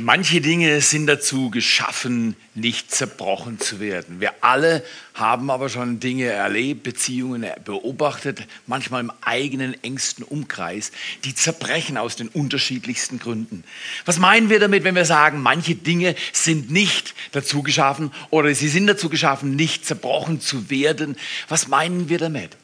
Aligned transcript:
Manche 0.00 0.40
Dinge 0.40 0.80
sind 0.80 1.06
dazu 1.06 1.50
geschaffen, 1.50 2.34
nicht 2.56 2.90
zerbrochen 2.90 3.60
zu 3.60 3.78
werden. 3.78 4.20
Wir 4.20 4.32
alle 4.40 4.84
haben 5.14 5.52
aber 5.52 5.68
schon 5.68 6.00
Dinge 6.00 6.24
erlebt, 6.24 6.82
Beziehungen 6.82 7.46
beobachtet, 7.64 8.44
manchmal 8.66 9.02
im 9.02 9.12
eigenen 9.20 9.80
engsten 9.84 10.24
Umkreis, 10.24 10.90
die 11.22 11.32
zerbrechen 11.32 11.96
aus 11.96 12.16
den 12.16 12.26
unterschiedlichsten 12.26 13.20
Gründen. 13.20 13.62
Was 14.04 14.18
meinen 14.18 14.50
wir 14.50 14.58
damit, 14.58 14.82
wenn 14.82 14.96
wir 14.96 15.04
sagen, 15.04 15.40
manche 15.40 15.76
Dinge 15.76 16.16
sind 16.32 16.72
nicht 16.72 17.14
dazu 17.30 17.62
geschaffen 17.62 18.10
oder 18.30 18.52
sie 18.52 18.68
sind 18.68 18.88
dazu 18.88 19.08
geschaffen, 19.08 19.54
nicht 19.54 19.86
zerbrochen 19.86 20.40
zu 20.40 20.70
werden? 20.70 21.16
Was 21.48 21.68
meinen 21.68 22.08
wir 22.08 22.18
damit? 22.18 22.56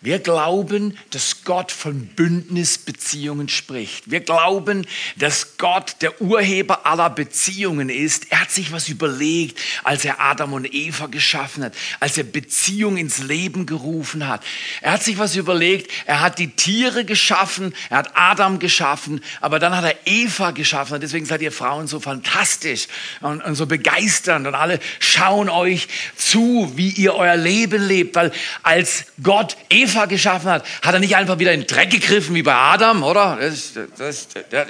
Wir 0.00 0.20
glauben, 0.20 0.96
dass 1.10 1.42
Gott 1.42 1.72
von 1.72 2.06
Bündnisbeziehungen 2.06 3.48
spricht. 3.48 4.08
Wir 4.08 4.20
glauben, 4.20 4.86
dass 5.16 5.56
Gott 5.58 5.96
der 6.02 6.22
Urheber 6.22 6.86
aller 6.86 7.10
Beziehungen 7.10 7.88
ist. 7.88 8.30
Er 8.30 8.42
hat 8.42 8.52
sich 8.52 8.70
was 8.70 8.88
überlegt, 8.88 9.58
als 9.82 10.04
er 10.04 10.20
Adam 10.20 10.52
und 10.52 10.72
Eva 10.72 11.06
geschaffen 11.06 11.64
hat, 11.64 11.74
als 11.98 12.16
er 12.16 12.22
Beziehung 12.22 12.96
ins 12.96 13.18
Leben 13.18 13.66
gerufen 13.66 14.28
hat. 14.28 14.44
Er 14.82 14.92
hat 14.92 15.02
sich 15.02 15.18
was 15.18 15.34
überlegt. 15.34 15.90
Er 16.06 16.20
hat 16.20 16.38
die 16.38 16.50
Tiere 16.50 17.04
geschaffen. 17.04 17.74
Er 17.90 17.96
hat 17.96 18.12
Adam 18.14 18.60
geschaffen. 18.60 19.20
Aber 19.40 19.58
dann 19.58 19.76
hat 19.76 19.84
er 19.84 19.96
Eva 20.04 20.52
geschaffen. 20.52 20.94
Und 20.94 21.02
deswegen 21.02 21.26
seid 21.26 21.42
ihr 21.42 21.50
Frauen 21.50 21.88
so 21.88 21.98
fantastisch 21.98 22.86
und, 23.20 23.42
und 23.42 23.56
so 23.56 23.66
begeisternd. 23.66 24.46
Und 24.46 24.54
alle 24.54 24.78
schauen 25.00 25.48
euch 25.48 25.88
zu, 26.14 26.72
wie 26.76 26.90
ihr 26.90 27.16
euer 27.16 27.36
Leben 27.36 27.82
lebt. 27.82 28.14
Weil 28.14 28.30
als 28.62 29.06
Gott 29.20 29.56
Eva 29.68 29.87
Eva 29.88 30.06
geschaffen 30.06 30.50
hat, 30.50 30.64
hat 30.82 30.94
er 30.94 31.00
nicht 31.00 31.16
einfach 31.16 31.38
wieder 31.38 31.52
in 31.52 31.60
den 31.60 31.66
Dreck 31.66 31.90
gegriffen 31.90 32.34
wie 32.34 32.42
bei 32.42 32.54
Adam, 32.54 33.02
oder? 33.02 33.38
Das, 33.40 33.72
das, 33.96 34.28
das, 34.28 34.66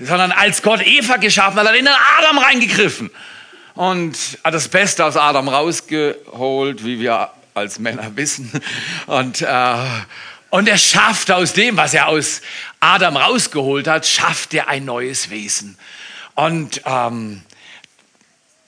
sondern 0.00 0.32
als 0.32 0.62
Gott 0.62 0.80
Eva 0.86 1.16
geschaffen 1.16 1.58
hat, 1.58 1.66
hat 1.66 1.74
er 1.74 1.78
in 1.78 1.84
den 1.84 1.94
Adam 2.18 2.38
reingegriffen 2.38 3.10
und 3.74 4.16
hat 4.44 4.54
das 4.54 4.68
Beste 4.68 5.04
aus 5.04 5.16
Adam 5.16 5.48
rausgeholt, 5.48 6.84
wie 6.84 7.00
wir 7.00 7.30
als 7.54 7.78
Männer 7.78 8.16
wissen. 8.16 8.50
Und, 9.06 9.42
äh, 9.42 9.76
und 10.50 10.68
er 10.68 10.78
schafft 10.78 11.30
aus 11.30 11.52
dem, 11.52 11.76
was 11.76 11.94
er 11.94 12.08
aus 12.08 12.40
Adam 12.80 13.16
rausgeholt 13.16 13.88
hat, 13.88 14.06
schafft 14.06 14.54
er 14.54 14.68
ein 14.68 14.84
neues 14.84 15.30
Wesen. 15.30 15.76
Und 16.34 16.82
ähm, 16.84 17.42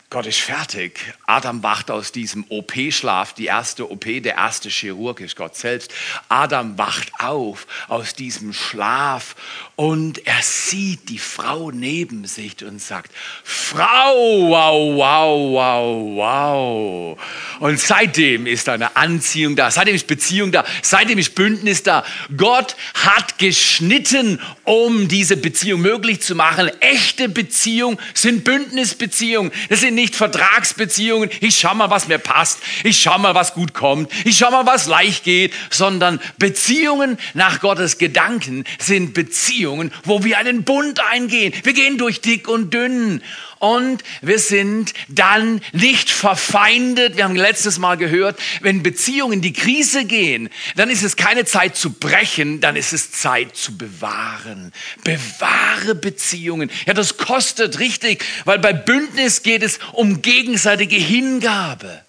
Gott 0.09 0.27
ist 0.27 0.39
fertig. 0.39 1.01
Adam 1.27 1.65
wacht 1.65 1.91
aus 1.91 2.13
diesem 2.13 2.45
OP-Schlaf, 2.49 3.33
die 3.33 3.47
erste 3.47 3.91
OP, 3.91 4.05
der 4.05 4.37
erste 4.37 4.69
Chirurg 4.69 5.21
ist 5.21 5.35
Gott 5.35 5.57
selbst. 5.57 5.93
Adam 6.29 6.79
wacht 6.79 7.11
auf 7.19 7.67
aus 7.89 8.15
diesem 8.15 8.53
Schlaf 8.53 9.35
und 9.77 10.27
er 10.27 10.41
sieht 10.41 11.11
die 11.11 11.19
Frau 11.19 11.71
neben 11.71 12.25
sich 12.25 12.65
und 12.65 12.81
sagt, 12.81 13.13
Frau, 13.45 14.49
wow, 14.49 14.97
wow, 14.97 15.53
wow, 15.53 16.17
wow. 16.17 17.19
Und 17.61 17.79
seitdem 17.79 18.47
ist 18.47 18.71
eine 18.71 18.97
Anziehung 18.97 19.55
da, 19.55 19.71
seitdem 19.71 19.95
ist 19.95 20.07
Beziehung 20.07 20.51
da, 20.51 20.65
seitdem 20.81 21.19
ist 21.19 21.35
Bündnis 21.35 21.83
da. 21.83 22.05
Gott 22.39 22.75
hat 22.95 23.39
geschnitten, 23.39 24.41
um 24.65 25.09
diese 25.09 25.37
Beziehung 25.37 25.83
möglich 25.83 26.23
zu 26.23 26.35
machen. 26.35 26.71
Echte 26.81 27.29
Beziehungen 27.29 27.99
sind 28.15 28.45
Bündnisbeziehungen. 28.45 29.53
Das 29.69 29.81
sind 29.81 29.95
nicht 29.95 30.17
Vertragsbeziehungen. 30.17 31.29
Ich 31.41 31.59
schau 31.59 31.75
mal, 31.75 31.91
was 31.91 32.09
mir 32.09 32.19
passt. 32.19 32.61
Ich 32.83 33.01
schau 33.01 33.19
mal, 33.19 33.35
was 33.35 33.53
gut 33.53 33.75
kommt. 33.75 34.11
Ich 34.25 34.39
schau 34.39 34.51
mal, 34.51 34.67
was 34.67 34.87
leicht 34.87 35.25
geht. 35.25 35.53
Sondern 35.69 36.19
Beziehungen 36.39 37.19
nach 37.35 37.61
Gottes 37.61 37.99
Gedanken 37.99 38.65
sind 38.79 39.13
Beziehungen, 39.13 39.66
wo 40.05 40.25
wir 40.25 40.39
einen 40.39 40.65
Bund 40.65 41.01
eingehen. 41.11 41.53
Wir 41.63 41.73
gehen 41.73 41.99
durch 41.99 42.21
dick 42.21 42.49
und 42.49 42.73
dünn 42.73 43.23
und 43.59 44.03
wir 44.21 44.39
sind 44.39 44.93
dann 45.09 45.61
nicht 45.73 46.11
verfeindet. 46.11 47.17
Wir 47.17 47.25
haben 47.25 47.37
letztes 47.37 47.79
Mal 47.79 47.97
gehört, 47.97 48.39
wenn 48.61 48.83
Beziehungen 48.83 49.35
in 49.35 49.41
die 49.41 49.53
Krise 49.53 50.05
gehen, 50.05 50.51
dann 50.77 50.91
ist 50.91 51.03
es 51.03 51.17
keine 51.17 51.45
Zeit 51.45 51.77
zu 51.77 51.93
brechen, 51.93 52.61
dann 52.61 52.77
ist 52.77 52.93
es 52.93 53.13
Zeit 53.13 53.57
zu 53.57 53.77
bewahren. 53.77 54.73
Bewahre 55.05 55.95
Beziehungen. 55.95 56.71
Ja, 56.87 56.95
das 56.95 57.17
kostet 57.17 57.79
richtig, 57.79 58.25
weil 58.45 58.59
bei 58.59 58.73
Bündnis 58.73 59.43
geht 59.43 59.63
es 59.63 59.79
um 59.93 60.23
gegenseitige 60.23 60.97
Hingabe. 60.97 62.06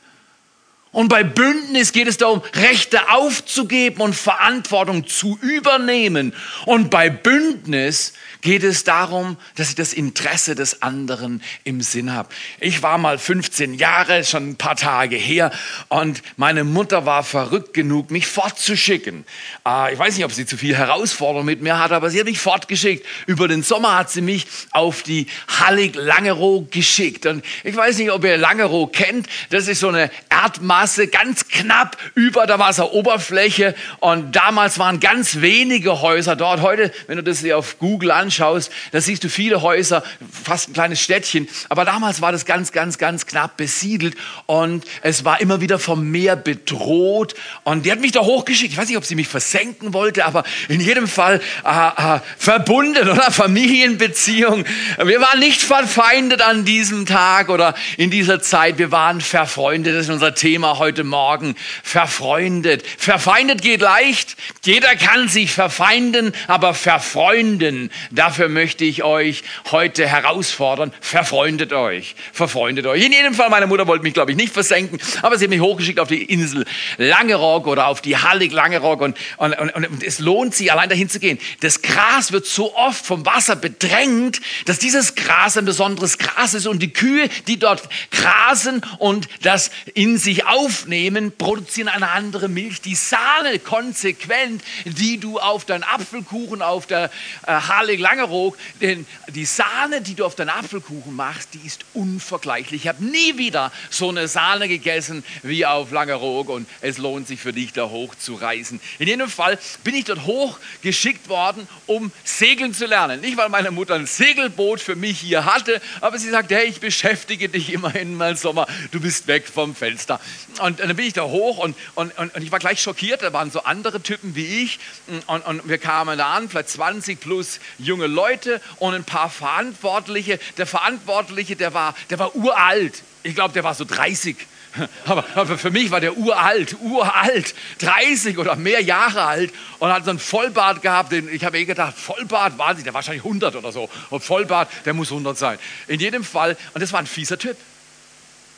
Und 0.98 1.10
bei 1.10 1.24
Bündnis 1.24 1.92
geht 1.92 2.08
es 2.08 2.18
darum, 2.18 2.42
Rechte 2.56 3.12
aufzugeben 3.12 4.02
und 4.02 4.16
Verantwortung 4.16 5.06
zu 5.06 5.38
übernehmen. 5.44 6.34
Und 6.66 6.90
bei 6.90 7.12
Bündnis 7.12 8.14
geht 8.42 8.64
es 8.64 8.84
darum, 8.84 9.38
dass 9.56 9.70
ich 9.70 9.76
das 9.76 9.94
Interesse 9.94 10.56
des 10.56 10.82
anderen 10.82 11.42
im 11.64 11.82
Sinn 11.82 12.14
habe. 12.14 12.30
Ich 12.60 12.84
war 12.84 12.98
mal 12.98 13.18
15 13.18 13.74
Jahre, 13.74 14.24
schon 14.24 14.50
ein 14.50 14.56
paar 14.56 14.76
Tage 14.76 15.16
her, 15.16 15.52
und 15.90 16.22
meine 16.36 16.64
Mutter 16.64 17.06
war 17.06 17.24
verrückt 17.24 17.74
genug, 17.74 18.12
mich 18.12 18.28
fortzuschicken. 18.28 19.26
Äh, 19.66 19.94
ich 19.94 20.00
weiß 20.00 20.16
nicht, 20.16 20.26
ob 20.26 20.32
sie 20.32 20.46
zu 20.46 20.58
viel 20.58 20.76
Herausforderung 20.76 21.46
mit 21.46 21.62
mir 21.62 21.80
hatte, 21.80 21.96
aber 21.96 22.10
sie 22.10 22.20
hat 22.20 22.26
mich 22.26 22.40
fortgeschickt. 22.40 23.06
Über 23.26 23.48
den 23.48 23.64
Sommer 23.64 23.98
hat 23.98 24.10
sie 24.10 24.22
mich 24.22 24.46
auf 24.72 25.04
die 25.04 25.28
Hallig 25.60 25.96
Langerow 25.96 26.70
geschickt. 26.70 27.26
Und 27.26 27.44
ich 27.64 27.76
weiß 27.76 27.98
nicht, 27.98 28.12
ob 28.12 28.24
ihr 28.24 28.38
Langerow 28.38 28.92
kennt. 28.92 29.28
Das 29.50 29.68
ist 29.68 29.80
so 29.80 29.90
eine 29.90 30.12
Erdmasse, 30.30 31.08
ganz 31.08 31.48
knapp 31.48 31.98
über 32.16 32.48
der 32.48 32.60
Wasseroberfläche. 32.60 33.76
Und 34.00 34.36
damals 34.36 34.80
waren 34.80 35.00
ganz 35.00 35.42
wenige 35.42 36.02
Häuser 36.02 36.36
dort. 36.36 36.62
Heute, 36.62 36.92
wenn 37.08 37.18
du 37.18 37.24
das 37.24 37.42
dir 37.42 37.58
auf 37.58 37.80
Google 37.80 38.12
anschaust, 38.12 38.37
anschaust, 38.38 38.72
da 38.92 39.02
siehst 39.02 39.24
du 39.24 39.30
viele 39.30 39.62
Häuser, 39.62 40.04
fast 40.32 40.70
ein 40.70 40.74
kleines 40.74 41.02
Städtchen. 41.02 41.48
Aber 41.70 41.86
damals 41.86 42.22
war 42.22 42.32
das 42.32 42.46
ganz, 42.46 42.72
ganz, 42.72 42.98
ganz 42.98 43.26
knapp 43.26 43.58
besiedelt 43.58 44.16
und 44.46 44.86
es 45.02 45.26
war 45.26 45.42
immer 45.42 45.62
wieder 45.62 45.80
vom 45.80 46.10
Meer 46.10 46.36
bedroht. 46.36 47.36
Und 47.64 47.86
die 47.86 47.92
hat 47.92 48.00
mich 48.00 48.12
da 48.12 48.22
hochgeschickt. 48.22 48.72
Ich 48.74 48.78
weiß 48.78 48.88
nicht, 48.88 48.98
ob 48.98 49.06
sie 49.06 49.16
mich 49.16 49.28
versenken 49.28 49.94
wollte, 49.94 50.26
aber 50.26 50.44
in 50.68 50.80
jedem 50.80 51.08
Fall 51.08 51.42
äh, 51.66 52.16
äh, 52.16 52.20
verbunden 52.38 53.10
oder 53.10 53.32
Familienbeziehung. 53.32 54.66
Wir 55.04 55.22
waren 55.22 55.40
nicht 55.40 55.62
verfeindet 55.62 56.42
an 56.42 56.66
diesem 56.66 57.06
Tag 57.06 57.50
oder 57.50 57.74
in 57.98 58.12
dieser 58.12 58.42
Zeit. 58.42 58.78
Wir 58.78 58.92
waren 58.92 59.22
verfreundet. 59.22 59.96
Das 59.96 60.04
ist 60.04 60.12
unser 60.12 60.36
Thema 60.36 60.78
heute 60.78 61.04
Morgen. 61.04 61.56
Verfreundet. 61.84 62.84
Verfeindet 62.98 63.62
geht 63.62 63.82
leicht. 63.82 64.38
Jeder 64.64 64.96
kann 64.96 65.28
sich 65.28 65.52
verfeinden, 65.52 66.34
aber 66.48 66.74
verfreunden, 66.74 67.90
Dafür 68.18 68.50
möchte 68.50 68.84
ich 68.84 69.04
euch 69.04 69.44
heute 69.70 70.08
herausfordern. 70.08 70.92
Verfreundet 71.02 71.72
euch. 71.72 72.16
Verfreundet 72.34 72.88
euch. 72.88 73.06
In 73.06 73.12
jedem 73.12 73.36
Fall, 73.36 73.52
meine 73.52 73.68
Mutter 73.68 73.86
wollte 73.86 74.02
mich, 74.02 74.16
glaube 74.16 74.32
ich, 74.32 74.38
nicht 74.38 74.52
versenken, 74.52 75.00
aber 75.22 75.38
sie 75.38 75.46
hat 75.46 75.52
mich 75.52 75.62
hochgeschickt 75.62 76.00
auf 76.00 76.08
die 76.08 76.24
Insel 76.24 76.66
Langerock 76.98 77.68
oder 77.68 77.86
auf 77.86 78.02
die 78.02 78.18
Hallig 78.18 78.52
Langerock 78.52 79.02
und, 79.02 79.16
und, 79.38 79.54
und, 79.54 79.70
und 79.70 80.04
es 80.04 80.18
lohnt 80.18 80.56
sich, 80.56 80.72
allein 80.72 80.90
dahin 80.90 81.10
zu 81.10 81.20
gehen. 81.20 81.38
Das 81.60 81.84
Gras 81.84 82.32
wird 82.32 82.48
so 82.48 82.76
oft 82.76 83.06
vom 83.06 83.24
Wasser 83.24 83.56
bedrängt, 83.56 84.42
dass 84.66 84.80
dieses 84.80 85.14
Gras 85.14 85.56
ein 85.56 85.66
besonderes 85.66 86.18
Gras 86.18 86.56
ist 86.56 86.66
und 86.66 86.80
die 86.80 86.92
Kühe, 86.92 87.30
die 87.46 87.60
dort 87.60 87.84
grasen 88.10 88.82
und 88.98 89.30
das 89.44 89.70
in 89.94 90.18
sich 90.18 90.48
aufnehmen, 90.48 91.34
produzieren 91.38 91.88
eine 91.88 92.10
andere 92.10 92.48
Milch. 92.48 92.82
Die 92.82 92.96
Sahne 92.96 93.60
konsequent, 93.60 94.64
die 94.86 95.20
du 95.20 95.38
auf 95.38 95.66
deinen 95.66 95.84
Apfelkuchen, 95.84 96.64
auf 96.64 96.88
der 96.88 97.12
äh, 97.46 97.52
Hallig 97.52 98.07
Langeroog, 98.08 98.58
denn 98.80 99.06
die 99.28 99.44
Sahne, 99.44 100.02
die 100.02 100.16
du 100.16 100.24
auf 100.24 100.36
deinen 100.36 100.50
Apfelkuchen 100.50 101.14
machst, 101.14 101.50
die 101.54 101.66
ist 101.66 101.84
unvergleichlich. 101.94 102.84
Ich 102.84 102.88
habe 102.88 103.04
nie 103.04 103.38
wieder 103.38 103.72
so 103.90 104.10
eine 104.10 104.30
Sahne 104.30 104.70
gegessen 104.70 105.26
wie 105.44 105.66
auf 105.66 105.92
Langeroog 105.92 106.48
und 106.48 106.70
es 106.80 106.98
lohnt 106.98 107.28
sich 107.28 107.42
für 107.42 107.52
dich, 107.52 107.74
da 107.74 107.90
hoch 107.90 108.16
zu 108.16 108.36
reisen. 108.36 108.80
In 109.00 109.08
jedem 109.08 109.30
Fall 109.30 109.60
bin 109.84 109.94
ich 109.94 110.06
dort 110.06 110.26
hoch 110.26 110.58
geschickt 110.82 111.28
worden, 111.28 111.68
um 111.86 112.12
segeln 112.24 112.74
zu 112.74 112.86
lernen. 112.86 113.20
Nicht, 113.20 113.36
weil 113.36 113.50
meine 113.50 113.72
Mutter 113.72 113.96
ein 113.96 114.06
Segelboot 114.06 114.80
für 114.80 114.96
mich 114.96 115.20
hier 115.20 115.44
hatte, 115.44 115.82
aber 116.00 116.18
sie 116.18 116.30
sagte, 116.30 116.56
hey, 116.56 116.68
ich 116.68 116.80
beschäftige 116.80 117.50
dich 117.50 117.74
immerhin 117.74 118.16
mal 118.16 118.38
Sommer, 118.38 118.68
du 118.92 119.02
bist 119.02 119.28
weg 119.28 119.48
vom 119.54 119.76
Fenster. 119.76 120.22
Und 120.62 120.80
dann 120.80 120.96
bin 120.96 121.06
ich 121.06 121.14
da 121.14 121.24
hoch 121.24 121.58
und, 121.58 121.76
und, 121.96 122.18
und, 122.18 122.38
ich 122.42 122.52
war 122.52 122.60
gleich 122.60 122.82
schockiert, 122.82 123.22
da 123.22 123.34
waren 123.34 123.52
so 123.52 123.64
andere 123.64 124.02
Typen 124.02 124.36
wie 124.36 124.64
ich 124.64 124.80
und, 125.28 125.46
und 125.46 125.68
wir 125.68 125.78
kamen 125.78 126.18
da 126.18 126.34
an, 126.34 126.48
vielleicht 126.48 126.70
20 126.70 127.20
plus 127.20 127.60
junge 127.78 127.97
junge 127.98 128.08
Leute 128.08 128.62
und 128.78 128.94
ein 128.94 129.04
paar 129.04 129.30
Verantwortliche. 129.30 130.40
Der 130.58 130.68
Verantwortliche, 130.68 131.56
der 131.56 131.74
war, 131.74 131.96
der 132.10 132.20
war 132.20 132.36
uralt. 132.36 133.04
Ich 133.24 133.36
glaube, 133.36 133.54
der 133.54 133.64
war 133.64 133.74
so 133.74 133.86
30. 133.86 134.38
Aber, 135.06 135.26
aber, 135.34 135.58
für 135.58 135.72
mich 135.72 135.90
war 135.90 136.00
der 136.00 136.18
uralt, 136.18 136.76
uralt, 136.82 137.56
30 137.80 138.38
oder 138.38 138.56
mehr 138.56 138.80
Jahre 138.80 139.24
alt 139.24 139.52
und 139.80 139.92
hat 139.92 140.04
so 140.04 140.12
einen 140.12 140.20
Vollbart 140.20 140.84
gehabt. 140.84 141.12
Den, 141.12 141.34
ich 141.34 141.44
habe 141.44 141.58
eh 141.58 141.66
gedacht, 141.66 141.98
Vollbart, 141.98 142.60
Wahnsinn, 142.60 142.84
der 142.84 142.94
war 142.94 143.00
wahrscheinlich 143.00 143.24
100 143.24 143.56
oder 143.56 143.72
so. 143.72 143.90
Und 144.12 144.24
Vollbart, 144.24 144.70
der 144.86 144.94
muss 144.94 145.10
100 145.10 145.36
sein. 145.36 145.58
In 145.88 146.00
jedem 146.00 146.24
Fall, 146.24 146.56
und 146.76 146.82
das 146.82 146.94
war 146.94 147.00
ein 147.00 147.08
fieser 147.08 147.40
Typ. 147.40 147.58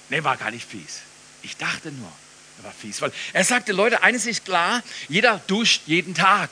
Nee, 0.09 0.21
war 0.21 0.35
gar 0.35 0.51
nicht 0.51 0.67
fies. 0.69 1.03
Ich 1.41 1.55
dachte 1.55 1.89
nur, 1.89 2.11
er 2.57 2.63
war 2.65 2.73
fies. 2.73 3.01
Weil 3.01 3.13
er 3.31 3.45
sagte, 3.45 3.71
Leute, 3.71 4.03
eines 4.03 4.25
ist 4.25 4.43
klar, 4.43 4.83
jeder 5.07 5.39
duscht 5.47 5.83
jeden 5.85 6.15
Tag. 6.15 6.49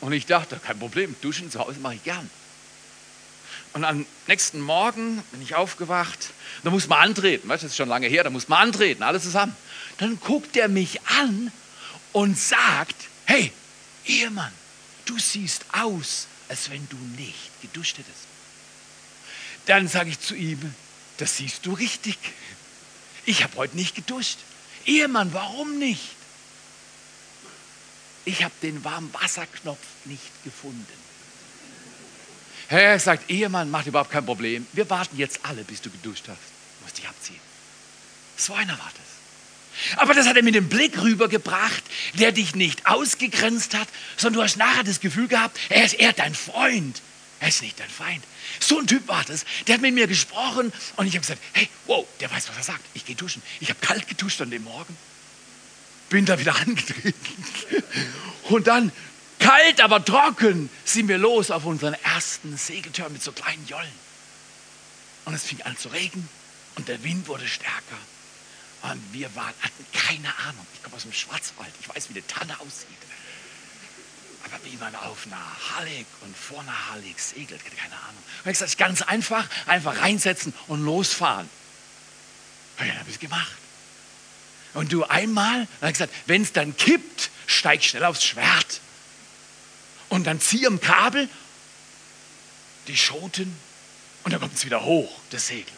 Und 0.00 0.12
ich 0.12 0.26
dachte, 0.26 0.60
kein 0.64 0.78
Problem, 0.78 1.14
duschen 1.20 1.50
zu 1.50 1.58
Hause 1.58 1.80
mache 1.80 1.94
ich 1.94 2.04
gern. 2.04 2.30
Und 3.72 3.84
am 3.84 4.06
nächsten 4.26 4.60
Morgen 4.60 5.22
bin 5.30 5.42
ich 5.42 5.54
aufgewacht. 5.54 6.30
Da 6.64 6.70
muss 6.70 6.88
man 6.88 7.00
antreten. 7.00 7.48
Weißt, 7.48 7.62
das 7.62 7.72
ist 7.72 7.76
schon 7.76 7.88
lange 7.88 8.06
her. 8.06 8.24
Da 8.24 8.30
muss 8.30 8.48
man 8.48 8.68
antreten, 8.68 9.02
alle 9.02 9.20
zusammen. 9.20 9.54
Dann 9.98 10.18
guckt 10.20 10.56
er 10.56 10.68
mich 10.68 11.00
an 11.02 11.52
und 12.12 12.38
sagt: 12.38 12.96
Hey, 13.24 13.52
Ehemann, 14.06 14.52
du 15.04 15.18
siehst 15.18 15.64
aus, 15.72 16.26
als 16.48 16.70
wenn 16.70 16.88
du 16.88 16.96
nicht 17.16 17.60
geduscht 17.60 17.98
hättest. 17.98 18.26
Dann 19.66 19.86
sage 19.86 20.10
ich 20.10 20.20
zu 20.20 20.34
ihm: 20.34 20.74
Das 21.18 21.36
siehst 21.36 21.66
du 21.66 21.72
richtig. 21.72 22.18
Ich 23.26 23.44
habe 23.44 23.56
heute 23.56 23.76
nicht 23.76 23.94
geduscht. 23.94 24.38
Ehemann, 24.86 25.34
warum 25.34 25.78
nicht? 25.78 26.17
Ich 28.28 28.44
habe 28.44 28.52
den 28.62 28.84
Warmwasserknopf 28.84 29.78
nicht 30.04 30.44
gefunden. 30.44 30.86
Er 32.68 33.00
sagt, 33.00 33.30
Ehemann 33.30 33.70
macht 33.70 33.86
überhaupt 33.86 34.10
kein 34.10 34.26
Problem. 34.26 34.66
Wir 34.74 34.90
warten 34.90 35.16
jetzt 35.16 35.40
alle, 35.44 35.64
bis 35.64 35.80
du 35.80 35.88
geduscht 35.88 36.24
hast. 36.28 36.36
Du 36.36 36.84
musst 36.84 36.98
dich 36.98 37.08
abziehen. 37.08 37.40
So 38.36 38.52
einer 38.52 38.78
war 38.78 38.92
das. 38.92 39.96
Aber 39.98 40.12
das 40.12 40.26
hat 40.26 40.36
er 40.36 40.42
mit 40.42 40.54
dem 40.54 40.68
Blick 40.68 41.00
rübergebracht, 41.00 41.82
der 42.18 42.32
dich 42.32 42.54
nicht 42.54 42.86
ausgegrenzt 42.86 43.72
hat, 43.72 43.88
sondern 44.18 44.40
du 44.40 44.44
hast 44.44 44.58
nachher 44.58 44.84
das 44.84 45.00
Gefühl 45.00 45.28
gehabt, 45.28 45.58
er 45.70 45.86
ist 45.86 45.94
eher 45.94 46.12
dein 46.12 46.34
Freund. 46.34 47.00
Er 47.40 47.48
ist 47.48 47.62
nicht 47.62 47.80
dein 47.80 47.88
Feind. 47.88 48.22
So 48.60 48.78
ein 48.78 48.86
Typ 48.86 49.08
war 49.08 49.24
das. 49.24 49.46
Der 49.66 49.76
hat 49.76 49.80
mit 49.80 49.94
mir 49.94 50.06
gesprochen 50.06 50.70
und 50.96 51.06
ich 51.06 51.14
habe 51.14 51.20
gesagt, 51.20 51.40
hey, 51.54 51.66
wow, 51.86 52.06
der 52.20 52.30
weiß, 52.30 52.50
was 52.50 52.56
er 52.58 52.62
sagt. 52.62 52.84
Ich 52.92 53.06
gehe 53.06 53.16
duschen. 53.16 53.40
Ich 53.60 53.70
habe 53.70 53.80
kalt 53.80 54.06
geduscht 54.06 54.42
an 54.42 54.50
dem 54.50 54.64
Morgen. 54.64 54.94
Bin 56.08 56.24
da 56.24 56.38
wieder 56.38 56.56
angetreten. 56.60 57.14
Und 58.48 58.66
dann 58.66 58.92
kalt, 59.38 59.80
aber 59.80 60.04
trocken, 60.04 60.70
sind 60.84 61.08
wir 61.08 61.18
los 61.18 61.50
auf 61.50 61.64
unseren 61.64 61.94
ersten 61.94 62.56
Segeltörn 62.56 63.12
mit 63.12 63.22
so 63.22 63.32
kleinen 63.32 63.66
Jollen. 63.66 64.08
Und 65.24 65.34
es 65.34 65.44
fing 65.44 65.60
an 65.62 65.76
zu 65.76 65.88
regnen 65.88 66.28
und 66.76 66.88
der 66.88 67.02
Wind 67.04 67.28
wurde 67.28 67.46
stärker. 67.46 67.98
Und 68.82 69.02
wir 69.12 69.34
waren, 69.34 69.52
hatten 69.60 69.86
keine 69.92 70.28
Ahnung. 70.46 70.66
Ich 70.74 70.82
komme 70.82 70.96
aus 70.96 71.02
dem 71.02 71.12
Schwarzwald. 71.12 71.72
Ich 71.80 71.88
weiß, 71.88 72.08
wie 72.10 72.14
eine 72.14 72.26
Tanne 72.26 72.58
aussieht. 72.60 72.88
Aber 74.44 74.64
wie 74.64 74.76
man 74.76 74.94
auf 74.94 75.26
einer 75.26 75.76
Hallig 75.76 76.06
und 76.20 76.36
vor 76.36 76.60
einer 76.60 76.90
Hallig 76.90 77.18
segelt, 77.18 77.60
keine 77.76 77.94
Ahnung. 77.94 78.22
Und 78.44 78.50
ich 78.50 78.58
sage, 78.58 78.72
ganz 78.76 79.02
einfach, 79.02 79.46
einfach 79.66 80.00
reinsetzen 80.00 80.54
und 80.68 80.84
losfahren. 80.84 81.48
Und 82.78 82.88
dann 82.88 82.98
habe 82.98 83.08
ich 83.08 83.16
es 83.16 83.20
gemacht. 83.20 83.56
Und 84.74 84.92
du 84.92 85.04
einmal, 85.04 85.66
dann 85.80 85.90
ich 85.90 85.94
gesagt, 85.94 86.14
wenn 86.26 86.42
es 86.42 86.52
dann 86.52 86.76
kippt, 86.76 87.30
steig 87.46 87.84
schnell 87.84 88.04
aufs 88.04 88.24
Schwert 88.24 88.80
und 90.08 90.26
dann 90.26 90.40
zieh 90.40 90.66
am 90.66 90.80
Kabel 90.80 91.28
die 92.86 92.96
Schoten 92.96 93.54
und 94.24 94.32
dann 94.32 94.40
kommt 94.40 94.54
es 94.54 94.64
wieder 94.64 94.84
hoch, 94.84 95.10
das 95.30 95.46
Segel. 95.46 95.72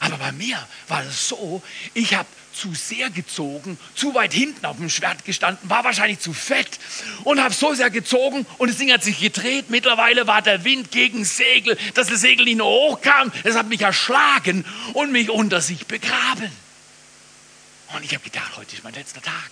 Aber 0.00 0.16
bei 0.18 0.32
mir 0.32 0.56
war 0.88 1.04
es 1.04 1.28
so, 1.28 1.62
ich 1.94 2.14
habe 2.14 2.28
zu 2.52 2.74
sehr 2.74 3.10
gezogen, 3.10 3.78
zu 3.94 4.14
weit 4.14 4.32
hinten 4.32 4.64
auf 4.64 4.76
dem 4.76 4.88
Schwert 4.88 5.24
gestanden, 5.24 5.68
war 5.68 5.84
wahrscheinlich 5.84 6.20
zu 6.20 6.32
fett 6.32 6.78
und 7.24 7.42
habe 7.42 7.52
so 7.52 7.74
sehr 7.74 7.90
gezogen 7.90 8.46
und 8.58 8.68
das 8.70 8.78
Ding 8.78 8.92
hat 8.92 9.04
sich 9.04 9.20
gedreht. 9.20 9.66
Mittlerweile 9.68 10.26
war 10.26 10.42
der 10.42 10.64
Wind 10.64 10.90
gegen 10.90 11.24
Segel, 11.24 11.78
dass 11.94 12.08
das 12.08 12.20
Segel 12.20 12.46
nicht 12.46 12.58
nur 12.58 12.66
hochkam, 12.66 13.30
es 13.44 13.56
hat 13.56 13.68
mich 13.68 13.82
erschlagen 13.82 14.64
und 14.94 15.12
mich 15.12 15.30
unter 15.30 15.60
sich 15.60 15.86
begraben. 15.86 16.50
Und 17.94 18.04
ich 18.04 18.14
habe 18.14 18.24
gedacht, 18.24 18.56
heute 18.56 18.74
ist 18.74 18.84
mein 18.84 18.94
letzter 18.94 19.22
Tag. 19.22 19.50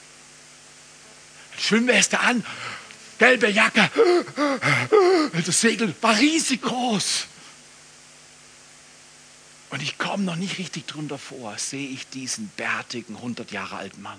Schwimmweste 1.59 2.21
an, 2.21 2.45
gelbe 3.19 3.49
Jacke. 3.49 3.91
Das 5.47 5.61
Segel 5.61 5.95
war 6.01 6.19
riesig 6.19 6.63
groß. 6.63 7.27
Und 9.71 9.83
ich 9.83 9.99
komme 9.99 10.25
noch 10.25 10.37
nicht 10.37 10.59
richtig 10.59 10.87
drunter 10.87 11.19
vor, 11.19 11.57
sehe 11.59 11.89
ich 11.89 12.09
diesen 12.09 12.49
bärtigen, 12.57 13.17
100 13.17 13.51
Jahre 13.51 13.77
alten 13.77 14.03
Mann. 14.03 14.19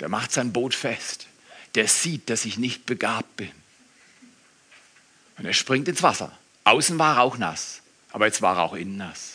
Der 0.00 0.08
macht 0.08 0.32
sein 0.32 0.52
Boot 0.52 0.74
fest. 0.74 1.26
Der 1.74 1.88
sieht, 1.88 2.28
dass 2.28 2.44
ich 2.44 2.58
nicht 2.58 2.86
begabt 2.86 3.36
bin. 3.36 3.52
Und 5.38 5.46
er 5.46 5.54
springt 5.54 5.88
ins 5.88 6.02
Wasser. 6.02 6.36
Außen 6.64 6.98
war 6.98 7.16
er 7.16 7.22
auch 7.22 7.38
nass, 7.38 7.80
aber 8.10 8.26
jetzt 8.26 8.42
war 8.42 8.56
er 8.56 8.62
auch 8.62 8.74
innen 8.74 8.96
nass. 8.96 9.34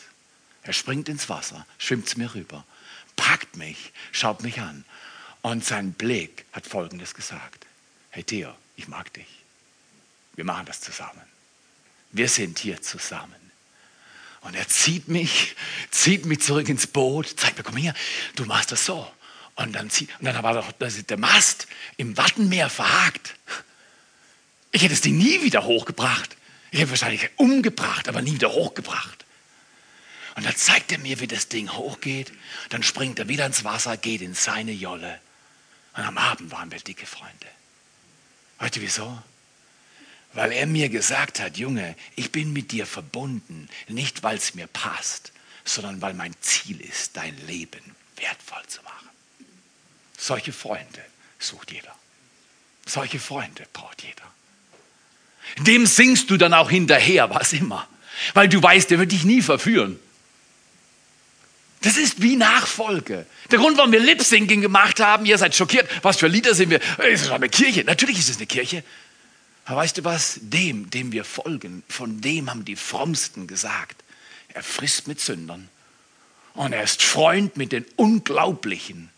Er 0.64 0.74
springt 0.74 1.10
ins 1.10 1.30
Wasser, 1.30 1.66
schwimmt 1.78 2.10
zu 2.10 2.20
mir 2.20 2.34
rüber, 2.34 2.66
packt 3.18 3.58
mich, 3.58 3.92
schaut 4.14 4.42
mich 4.44 4.62
an. 4.62 4.86
Und 5.42 5.66
sein 5.66 5.92
Blick 5.92 6.46
hat 6.54 6.66
Folgendes 6.66 7.14
gesagt 7.14 7.68
hey 8.18 8.24
Theo, 8.24 8.52
ich 8.76 8.88
mag 8.88 9.14
dich. 9.14 9.28
Wir 10.34 10.44
machen 10.44 10.66
das 10.66 10.82
zusammen. 10.82 11.22
Wir 12.12 12.28
sind 12.28 12.58
hier 12.58 12.82
zusammen. 12.82 13.36
Und 14.42 14.56
er 14.56 14.68
zieht 14.68 15.08
mich, 15.08 15.56
zieht 15.92 16.26
mich 16.26 16.42
zurück 16.42 16.68
ins 16.68 16.88
Boot, 16.88 17.32
zeigt 17.38 17.60
mir, 17.60 17.64
komm 17.64 17.78
her, 17.78 17.94
du 18.36 18.46
machst 18.46 18.72
das 18.72 18.86
so. 18.86 19.08
Und 19.56 19.74
dann, 19.74 19.92
zieht, 19.92 20.10
und 20.18 20.26
dann 20.26 20.42
war 20.42 20.56
doch 20.56 20.72
der 20.72 21.18
Mast 21.20 21.68
im 21.98 22.18
Wattenmeer 22.18 22.72
verhakt. 22.72 23.36
Ich 24.72 24.82
hätte 24.82 24.96
das 24.96 25.02
Ding 25.02 25.16
nie 25.16 25.44
wieder 25.44 25.64
hochgebracht. 25.64 26.36
Ich 26.72 26.80
hätte 26.80 26.90
wahrscheinlich 26.90 27.30
umgebracht, 27.36 28.10
aber 28.10 28.24
nie 28.24 28.34
wieder 28.34 28.52
hochgebracht. 28.52 29.26
Dann 30.48 30.56
zeigt 30.56 30.94
er 30.94 30.98
mir, 31.00 31.20
wie 31.20 31.28
das 31.28 31.50
Ding 31.50 31.74
hochgeht. 31.74 32.32
Dann 32.70 32.82
springt 32.82 33.20
er 33.20 33.28
wieder 33.28 33.46
ins 33.46 33.66
Wasser, 33.66 33.98
geht 33.98 34.22
in 34.22 34.34
seine 34.34 34.72
Jolle. 34.72 35.20
Und 35.94 36.04
am 36.04 36.18
Abend 36.18 36.54
waren 36.54 36.72
wir 36.72 36.80
dicke 36.80 37.06
Freunde. 37.06 37.48
Du 38.74 38.80
wieso? 38.80 39.22
Weil 40.32 40.54
er 40.54 40.66
mir 40.66 40.88
gesagt 40.88 41.42
hat, 41.42 41.58
Junge, 41.58 41.98
ich 42.16 42.32
bin 42.32 42.54
mit 42.54 42.72
dir 42.72 42.86
verbunden, 42.86 43.68
nicht 43.90 44.24
weil 44.24 44.38
es 44.38 44.56
mir 44.56 44.68
passt, 44.68 45.34
sondern 45.66 46.02
weil 46.02 46.14
mein 46.14 46.34
Ziel 46.40 46.80
ist, 46.80 47.18
dein 47.18 47.36
Leben 47.46 47.84
wertvoll 48.16 48.66
zu 48.68 48.82
machen. 48.84 49.10
Solche 50.18 50.54
Freunde 50.54 51.04
sucht 51.40 51.74
jeder. 51.74 51.94
Solche 52.86 53.20
Freunde 53.20 53.68
braucht 53.74 54.02
jeder. 54.02 54.24
Dem 55.66 55.86
singst 55.86 56.30
du 56.30 56.38
dann 56.38 56.54
auch 56.54 56.70
hinterher, 56.70 57.30
was 57.32 57.52
immer. 57.52 57.86
Weil 58.34 58.48
du 58.48 58.64
weißt, 58.64 58.90
der 58.92 59.00
wird 59.00 59.12
dich 59.12 59.26
nie 59.26 59.42
verführen. 59.42 60.00
Das 61.82 61.98
ist 61.98 62.22
wie 62.22 62.36
Nachfolge. 62.36 63.26
Der 63.52 63.60
Grund, 63.60 63.78
warum 63.78 63.92
wir 63.92 64.00
Lip-Syncing 64.00 64.62
gemacht 64.62 65.00
haben, 65.00 65.26
ihr 65.26 65.38
seid 65.38 65.56
schockiert, 65.56 65.88
was 66.04 66.18
für 66.18 66.28
Lieder 66.28 66.56
sind 66.56 66.72
wir? 66.72 66.82
Es 66.98 67.24
ist 67.24 67.32
eine 67.32 67.50
Kirche. 67.50 67.84
Natürlich 67.84 68.18
ist 68.20 68.30
es 68.30 68.38
eine 68.38 68.48
Kirche. 68.48 68.84
Aber 69.66 69.78
weißt 69.78 69.98
du 69.98 70.04
was? 70.04 70.40
Dem, 70.42 70.90
dem 70.90 71.12
wir 71.12 71.24
folgen, 71.24 71.84
von 71.90 72.22
dem 72.22 72.50
haben 72.50 72.66
die 72.66 72.76
Frommsten 72.76 73.48
gesagt, 73.48 74.04
er 74.54 74.64
frisst 74.64 75.08
mit 75.08 75.20
Sündern 75.20 75.70
und 76.54 76.74
er 76.74 76.84
ist 76.84 77.04
Freund 77.04 77.58
mit 77.58 77.74
den 77.74 77.86
Unglaublichen. 77.96 79.10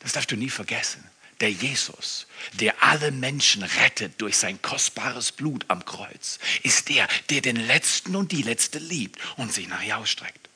Das 0.00 0.12
darfst 0.12 0.30
du 0.30 0.36
nie 0.36 0.50
vergessen. 0.50 1.02
Der 1.40 1.50
Jesus, 1.50 2.26
der 2.54 2.74
alle 2.82 3.10
Menschen 3.10 3.62
rettet 3.62 4.20
durch 4.20 4.36
sein 4.36 4.60
kostbares 4.62 5.32
Blut 5.32 5.64
am 5.68 5.84
Kreuz, 5.84 6.38
ist 6.62 6.88
der, 6.88 7.08
der 7.30 7.40
den 7.40 7.56
Letzten 7.56 8.14
und 8.14 8.30
die 8.32 8.42
Letzte 8.42 8.78
liebt 8.78 9.18
und 9.36 9.52
sich 9.52 9.68
nach 9.68 9.82
ihr 9.82 9.96
ausstreckt. 9.96 10.48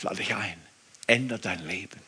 Ich 0.00 0.04
lade 0.04 0.16
dich 0.16 0.34
ein. 0.34 0.56
Änder 1.08 1.36
dein 1.36 1.62
Leben. 1.68 2.00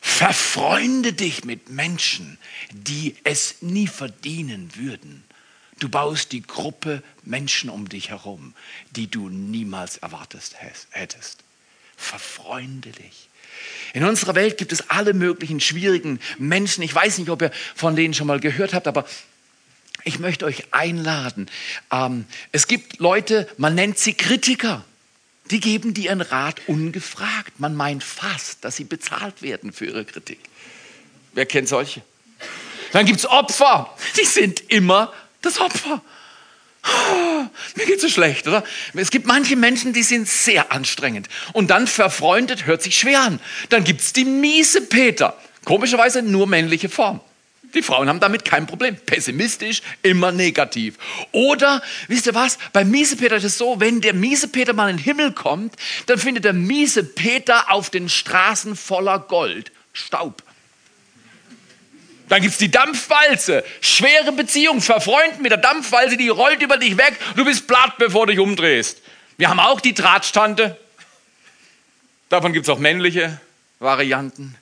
Verfreunde 0.00 1.12
dich 1.12 1.42
mit 1.42 1.70
Menschen, 1.70 2.38
die 2.70 3.16
es 3.24 3.62
nie 3.62 3.88
verdienen 3.88 4.70
würden. 4.76 5.24
Du 5.80 5.88
baust 5.88 6.30
die 6.30 6.42
Gruppe 6.42 7.02
Menschen 7.24 7.68
um 7.68 7.88
dich 7.88 8.10
herum, 8.10 8.54
die 8.92 9.10
du 9.10 9.28
niemals 9.28 9.96
erwartet 9.96 10.54
hättest. 10.90 11.42
Verfreunde 11.96 12.92
dich. 12.92 13.28
In 13.92 14.04
unserer 14.04 14.36
Welt 14.36 14.56
gibt 14.56 14.70
es 14.70 14.90
alle 14.90 15.14
möglichen 15.14 15.58
schwierigen 15.58 16.20
Menschen. 16.38 16.84
Ich 16.84 16.94
weiß 16.94 17.18
nicht, 17.18 17.30
ob 17.30 17.42
ihr 17.42 17.50
von 17.74 17.96
denen 17.96 18.14
schon 18.14 18.28
mal 18.28 18.38
gehört 18.38 18.72
habt, 18.72 18.86
aber 18.86 19.04
ich 20.04 20.20
möchte 20.20 20.44
euch 20.44 20.72
einladen. 20.72 21.50
Ähm, 21.90 22.24
es 22.52 22.68
gibt 22.68 23.00
Leute, 23.00 23.48
man 23.56 23.74
nennt 23.74 23.98
sie 23.98 24.14
Kritiker. 24.14 24.84
Die 25.50 25.60
geben 25.60 25.94
dir 25.94 26.12
einen 26.12 26.20
Rat 26.20 26.60
ungefragt. 26.66 27.58
Man 27.58 27.74
meint 27.74 28.04
fast, 28.04 28.64
dass 28.64 28.76
sie 28.76 28.84
bezahlt 28.84 29.42
werden 29.42 29.72
für 29.72 29.86
ihre 29.86 30.04
Kritik. 30.04 30.40
Wer 31.32 31.46
kennt 31.46 31.68
solche? 31.68 32.02
Dann 32.92 33.06
gibt 33.06 33.18
es 33.18 33.26
Opfer. 33.26 33.94
Die 34.20 34.24
sind 34.24 34.60
immer 34.70 35.12
das 35.42 35.60
Opfer. 35.60 36.02
Oh, 36.84 37.44
mir 37.74 37.86
geht 37.86 38.00
so 38.00 38.08
schlecht, 38.08 38.46
oder? 38.46 38.64
Es 38.94 39.10
gibt 39.10 39.26
manche 39.26 39.56
Menschen, 39.56 39.92
die 39.92 40.02
sind 40.02 40.28
sehr 40.28 40.72
anstrengend. 40.72 41.28
Und 41.52 41.70
dann 41.70 41.86
verfreundet 41.86 42.66
hört 42.66 42.82
sich 42.82 42.98
schwer 42.98 43.20
an. 43.22 43.40
Dann 43.68 43.84
gibt 43.84 44.00
es 44.00 44.12
die 44.12 44.24
miese 44.24 44.80
Peter. 44.82 45.36
Komischerweise 45.64 46.22
nur 46.22 46.46
männliche 46.46 46.88
Form. 46.88 47.20
Die 47.74 47.82
Frauen 47.82 48.08
haben 48.08 48.20
damit 48.20 48.44
kein 48.44 48.66
Problem. 48.66 48.96
Pessimistisch, 48.96 49.82
immer 50.02 50.32
negativ. 50.32 50.96
Oder, 51.32 51.82
wisst 52.06 52.26
ihr 52.26 52.34
was, 52.34 52.58
bei 52.72 52.84
Miesepeter 52.84 53.36
ist 53.36 53.44
es 53.44 53.58
so, 53.58 53.78
wenn 53.78 54.00
der 54.00 54.14
Miesepeter 54.14 54.72
mal 54.72 54.90
in 54.90 54.96
den 54.96 55.04
Himmel 55.04 55.32
kommt, 55.32 55.74
dann 56.06 56.18
findet 56.18 56.44
der 56.44 56.54
Miesepeter 56.54 57.70
auf 57.70 57.90
den 57.90 58.08
Straßen 58.08 58.74
voller 58.74 59.18
Gold 59.18 59.70
Staub. 59.92 60.42
Dann 62.28 62.42
gibt 62.42 62.52
es 62.52 62.58
die 62.58 62.70
Dampfwalze. 62.70 63.64
Schwere 63.80 64.32
Beziehung, 64.32 64.80
verfreundet 64.80 65.40
mit 65.40 65.50
der 65.50 65.58
Dampfwalze, 65.58 66.16
die 66.16 66.28
rollt 66.28 66.62
über 66.62 66.76
dich 66.76 66.96
weg. 66.96 67.18
Du 67.36 67.44
bist 67.44 67.66
platt, 67.66 67.94
bevor 67.98 68.26
du 68.26 68.32
dich 68.32 68.40
umdrehst. 68.40 69.00
Wir 69.36 69.48
haben 69.48 69.60
auch 69.60 69.80
die 69.80 69.94
Drahtstante. 69.94 70.76
Davon 72.28 72.52
gibt 72.52 72.66
es 72.66 72.70
auch 72.70 72.78
männliche 72.78 73.40
Varianten. 73.78 74.56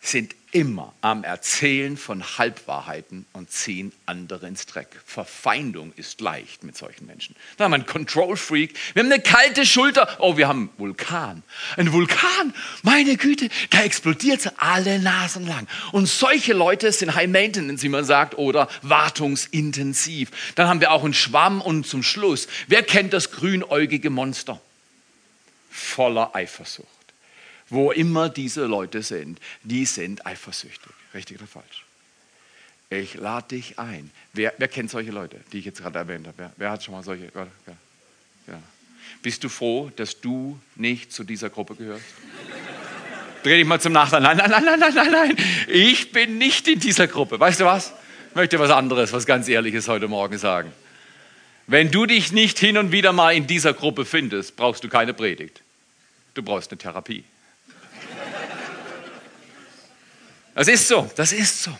Sind 0.00 0.34
immer 0.52 0.92
am 1.00 1.24
Erzählen 1.24 1.96
von 1.96 2.22
Halbwahrheiten 2.38 3.24
und 3.32 3.50
ziehen 3.50 3.90
andere 4.04 4.46
ins 4.46 4.66
Dreck. 4.66 4.88
Verfeindung 5.06 5.92
ist 5.96 6.20
leicht 6.20 6.62
mit 6.62 6.76
solchen 6.76 7.06
Menschen. 7.06 7.34
Dann 7.56 7.64
haben 7.64 7.70
wir 7.72 7.76
einen 7.76 7.86
Control 7.86 8.36
Freak. 8.36 8.74
Wir 8.92 9.02
haben 9.02 9.10
eine 9.10 9.22
kalte 9.22 9.64
Schulter. 9.64 10.16
Oh, 10.20 10.36
wir 10.36 10.48
haben 10.48 10.68
einen 10.68 10.78
Vulkan. 10.78 11.42
Ein 11.78 11.92
Vulkan, 11.92 12.54
meine 12.82 13.16
Güte, 13.16 13.48
da 13.70 13.82
explodiert 13.82 14.52
alle 14.58 14.98
Nasen 14.98 15.46
lang. 15.46 15.66
Und 15.90 16.06
solche 16.06 16.52
Leute 16.52 16.92
sind 16.92 17.14
High 17.14 17.30
Maintenance, 17.30 17.82
wie 17.82 17.88
man 17.88 18.04
sagt, 18.04 18.36
oder 18.36 18.68
wartungsintensiv. 18.82 20.30
Dann 20.54 20.68
haben 20.68 20.80
wir 20.80 20.92
auch 20.92 21.04
einen 21.04 21.14
Schwamm 21.14 21.62
und 21.62 21.86
zum 21.86 22.02
Schluss, 22.02 22.46
wer 22.68 22.82
kennt 22.82 23.14
das 23.14 23.30
grünäugige 23.30 24.10
Monster? 24.10 24.60
Voller 25.70 26.36
Eifersucht 26.36 27.01
wo 27.72 27.90
immer 27.90 28.28
diese 28.28 28.66
Leute 28.66 29.02
sind, 29.02 29.40
die 29.62 29.86
sind 29.86 30.26
eifersüchtig. 30.26 30.92
Richtig 31.14 31.38
oder 31.38 31.46
falsch? 31.46 31.84
Ich 32.90 33.14
lade 33.14 33.48
dich 33.48 33.78
ein. 33.78 34.10
Wer, 34.34 34.52
wer, 34.58 34.68
kennt 34.68 34.90
solche 34.90 35.10
Leute, 35.10 35.40
die 35.52 35.60
ich 35.60 35.64
jetzt 35.64 35.80
gerade 35.80 35.98
erwähnt 35.98 36.26
habe? 36.26 36.36
Wer, 36.36 36.52
wer 36.58 36.70
hat 36.70 36.84
schon 36.84 36.92
mal 36.92 37.02
solche? 37.02 37.32
Ja, 37.34 37.46
ja. 38.46 38.62
Bist 39.22 39.42
du 39.42 39.48
froh, 39.48 39.90
dass 39.96 40.20
du 40.20 40.60
nicht 40.76 41.12
zu 41.12 41.24
dieser 41.24 41.48
Gruppe 41.48 41.74
gehörst? 41.74 42.04
Dreh 43.42 43.56
dich 43.56 43.66
mal 43.66 43.80
zum 43.80 43.94
Nachteil. 43.94 44.20
Nein, 44.20 44.36
nein, 44.36 44.50
nein, 44.50 44.64
nein, 44.64 44.78
nein, 44.78 44.94
nein, 44.94 45.10
nein. 45.10 45.36
Ich 45.66 46.12
bin 46.12 46.36
nicht 46.36 46.68
in 46.68 46.78
dieser 46.78 47.06
Gruppe. 47.06 47.40
Weißt 47.40 47.60
du 47.60 47.64
was? 47.64 47.94
Ich 48.28 48.36
möchte 48.36 48.58
was 48.58 48.70
anderes, 48.70 49.12
was 49.14 49.24
ganz 49.24 49.48
Ehrliches 49.48 49.88
heute 49.88 50.08
Morgen 50.08 50.36
sagen. 50.36 50.70
Wenn 51.66 51.90
du 51.90 52.04
dich 52.04 52.32
nicht 52.32 52.58
hin 52.58 52.76
und 52.76 52.92
wieder 52.92 53.14
mal 53.14 53.34
in 53.34 53.46
dieser 53.46 53.72
Gruppe 53.72 54.04
findest, 54.04 54.56
brauchst 54.56 54.84
du 54.84 54.88
keine 54.88 55.14
Predigt. 55.14 55.62
Du 56.34 56.42
brauchst 56.42 56.70
eine 56.70 56.78
Therapie. 56.78 57.24
Das 60.54 60.68
ist 60.68 60.88
so, 60.88 61.10
das 61.16 61.32
ist 61.32 61.62
so. 61.62 61.76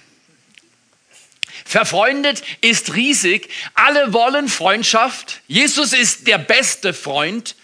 Verfreundet 1.64 2.42
ist 2.60 2.94
riesig. 2.94 3.48
Alle 3.74 4.12
wollen 4.12 4.48
Freundschaft. 4.48 5.40
Jesus 5.46 5.92
ist 5.92 6.26
der 6.26 6.38
beste 6.38 6.92
Freund. 6.92 7.56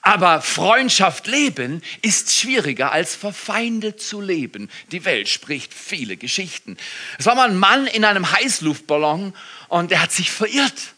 Aber 0.00 0.40
Freundschaft 0.40 1.26
leben 1.26 1.82
ist 2.02 2.32
schwieriger 2.32 2.92
als 2.92 3.14
verfeindet 3.14 4.00
zu 4.00 4.20
leben. 4.20 4.70
Die 4.92 5.04
Welt 5.04 5.28
spricht 5.28 5.74
viele 5.74 6.16
Geschichten. 6.16 6.76
Es 7.18 7.26
war 7.26 7.34
mal 7.34 7.50
ein 7.50 7.58
Mann 7.58 7.86
in 7.86 8.04
einem 8.04 8.30
Heißluftballon 8.30 9.34
und 9.68 9.92
er 9.92 10.02
hat 10.02 10.12
sich 10.12 10.30
verirrt 10.30 10.94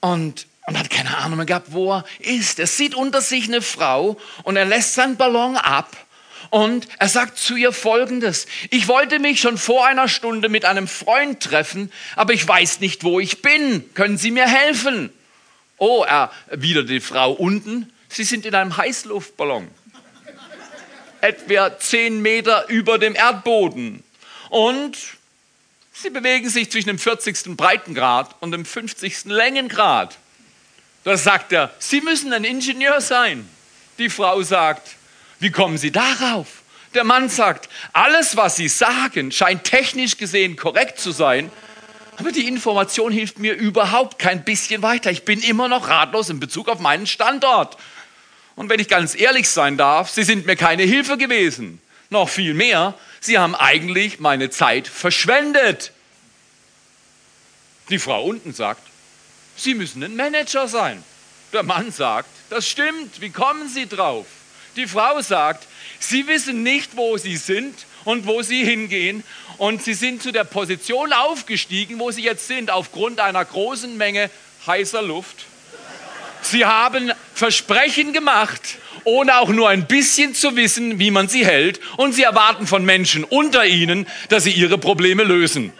und, 0.00 0.46
und 0.66 0.78
hat 0.78 0.90
keine 0.90 1.16
Ahnung 1.18 1.36
mehr 1.36 1.46
gehabt, 1.46 1.72
wo 1.72 1.92
er 1.92 2.04
ist. 2.18 2.58
Er 2.58 2.66
sieht 2.66 2.94
unter 2.94 3.20
sich 3.20 3.44
eine 3.44 3.62
Frau 3.62 4.18
und 4.42 4.56
er 4.56 4.64
lässt 4.64 4.94
seinen 4.94 5.16
Ballon 5.16 5.56
ab 5.56 5.96
und 6.50 6.88
er 6.98 7.08
sagt 7.08 7.38
zu 7.38 7.54
ihr 7.54 7.72
Folgendes. 7.72 8.46
Ich 8.70 8.88
wollte 8.88 9.20
mich 9.20 9.40
schon 9.40 9.56
vor 9.56 9.86
einer 9.86 10.08
Stunde 10.08 10.48
mit 10.48 10.64
einem 10.64 10.88
Freund 10.88 11.40
treffen, 11.40 11.92
aber 12.16 12.32
ich 12.32 12.46
weiß 12.46 12.80
nicht, 12.80 13.04
wo 13.04 13.20
ich 13.20 13.40
bin. 13.40 13.94
Können 13.94 14.18
Sie 14.18 14.32
mir 14.32 14.46
helfen? 14.46 15.10
Oh, 15.78 16.04
er 16.06 16.30
wieder 16.50 16.82
die 16.82 17.00
Frau 17.00 17.32
unten. 17.32 17.92
Sie 18.08 18.24
sind 18.24 18.44
in 18.44 18.54
einem 18.54 18.76
Heißluftballon. 18.76 19.68
Etwa 21.20 21.78
zehn 21.78 22.20
Meter 22.20 22.68
über 22.68 22.98
dem 22.98 23.14
Erdboden. 23.14 24.02
Und 24.48 24.98
sie 25.92 26.10
bewegen 26.10 26.48
sich 26.48 26.70
zwischen 26.70 26.88
dem 26.88 26.98
40. 26.98 27.56
Breitengrad 27.56 28.34
und 28.40 28.50
dem 28.50 28.64
50. 28.64 29.26
Längengrad. 29.26 30.18
Da 31.04 31.16
sagt 31.16 31.52
er, 31.52 31.72
Sie 31.78 32.00
müssen 32.00 32.32
ein 32.32 32.44
Ingenieur 32.44 33.00
sein. 33.00 33.48
Die 33.98 34.10
Frau 34.10 34.42
sagt, 34.42 34.96
wie 35.40 35.50
kommen 35.50 35.78
Sie 35.78 35.90
darauf? 35.90 36.46
Der 36.94 37.04
Mann 37.04 37.28
sagt, 37.28 37.68
alles, 37.92 38.36
was 38.36 38.56
Sie 38.56 38.68
sagen, 38.68 39.32
scheint 39.32 39.64
technisch 39.64 40.16
gesehen 40.16 40.56
korrekt 40.56 40.98
zu 41.00 41.12
sein, 41.12 41.50
aber 42.16 42.32
die 42.32 42.46
Information 42.46 43.12
hilft 43.12 43.38
mir 43.38 43.54
überhaupt 43.54 44.18
kein 44.18 44.44
bisschen 44.44 44.82
weiter. 44.82 45.10
Ich 45.10 45.24
bin 45.24 45.40
immer 45.40 45.68
noch 45.68 45.88
ratlos 45.88 46.28
in 46.28 46.38
Bezug 46.38 46.68
auf 46.68 46.78
meinen 46.78 47.06
Standort. 47.06 47.78
Und 48.56 48.68
wenn 48.68 48.78
ich 48.78 48.88
ganz 48.88 49.18
ehrlich 49.18 49.48
sein 49.48 49.78
darf, 49.78 50.10
Sie 50.10 50.24
sind 50.24 50.44
mir 50.44 50.56
keine 50.56 50.82
Hilfe 50.82 51.16
gewesen. 51.16 51.80
Noch 52.10 52.28
viel 52.28 52.52
mehr, 52.52 52.94
Sie 53.20 53.38
haben 53.38 53.54
eigentlich 53.54 54.20
meine 54.20 54.50
Zeit 54.50 54.86
verschwendet. 54.86 55.92
Die 57.88 57.98
Frau 57.98 58.24
unten 58.24 58.52
sagt, 58.52 58.82
Sie 59.56 59.74
müssen 59.74 60.02
ein 60.02 60.16
Manager 60.16 60.68
sein. 60.68 61.02
Der 61.52 61.62
Mann 61.62 61.90
sagt, 61.90 62.28
das 62.50 62.68
stimmt, 62.68 63.20
wie 63.20 63.30
kommen 63.30 63.68
Sie 63.68 63.86
drauf? 63.86 64.26
Die 64.76 64.86
Frau 64.86 65.20
sagt, 65.20 65.66
sie 65.98 66.26
wissen 66.26 66.62
nicht, 66.62 66.96
wo 66.96 67.16
sie 67.16 67.36
sind 67.36 67.74
und 68.04 68.26
wo 68.26 68.42
sie 68.42 68.64
hingehen. 68.64 69.24
Und 69.58 69.82
sie 69.82 69.94
sind 69.94 70.22
zu 70.22 70.32
der 70.32 70.44
Position 70.44 71.12
aufgestiegen, 71.12 71.98
wo 71.98 72.10
sie 72.10 72.22
jetzt 72.22 72.46
sind, 72.46 72.70
aufgrund 72.70 73.20
einer 73.20 73.44
großen 73.44 73.96
Menge 73.96 74.30
heißer 74.66 75.02
Luft. 75.02 75.44
Sie 76.42 76.64
haben 76.64 77.12
Versprechen 77.34 78.12
gemacht, 78.12 78.78
ohne 79.04 79.38
auch 79.38 79.50
nur 79.50 79.68
ein 79.68 79.86
bisschen 79.86 80.34
zu 80.34 80.56
wissen, 80.56 80.98
wie 80.98 81.10
man 81.10 81.28
sie 81.28 81.44
hält. 81.44 81.80
Und 81.96 82.12
sie 82.12 82.22
erwarten 82.22 82.66
von 82.66 82.84
Menschen 82.84 83.24
unter 83.24 83.66
ihnen, 83.66 84.06
dass 84.30 84.44
sie 84.44 84.52
ihre 84.52 84.78
Probleme 84.78 85.24
lösen. 85.24 85.72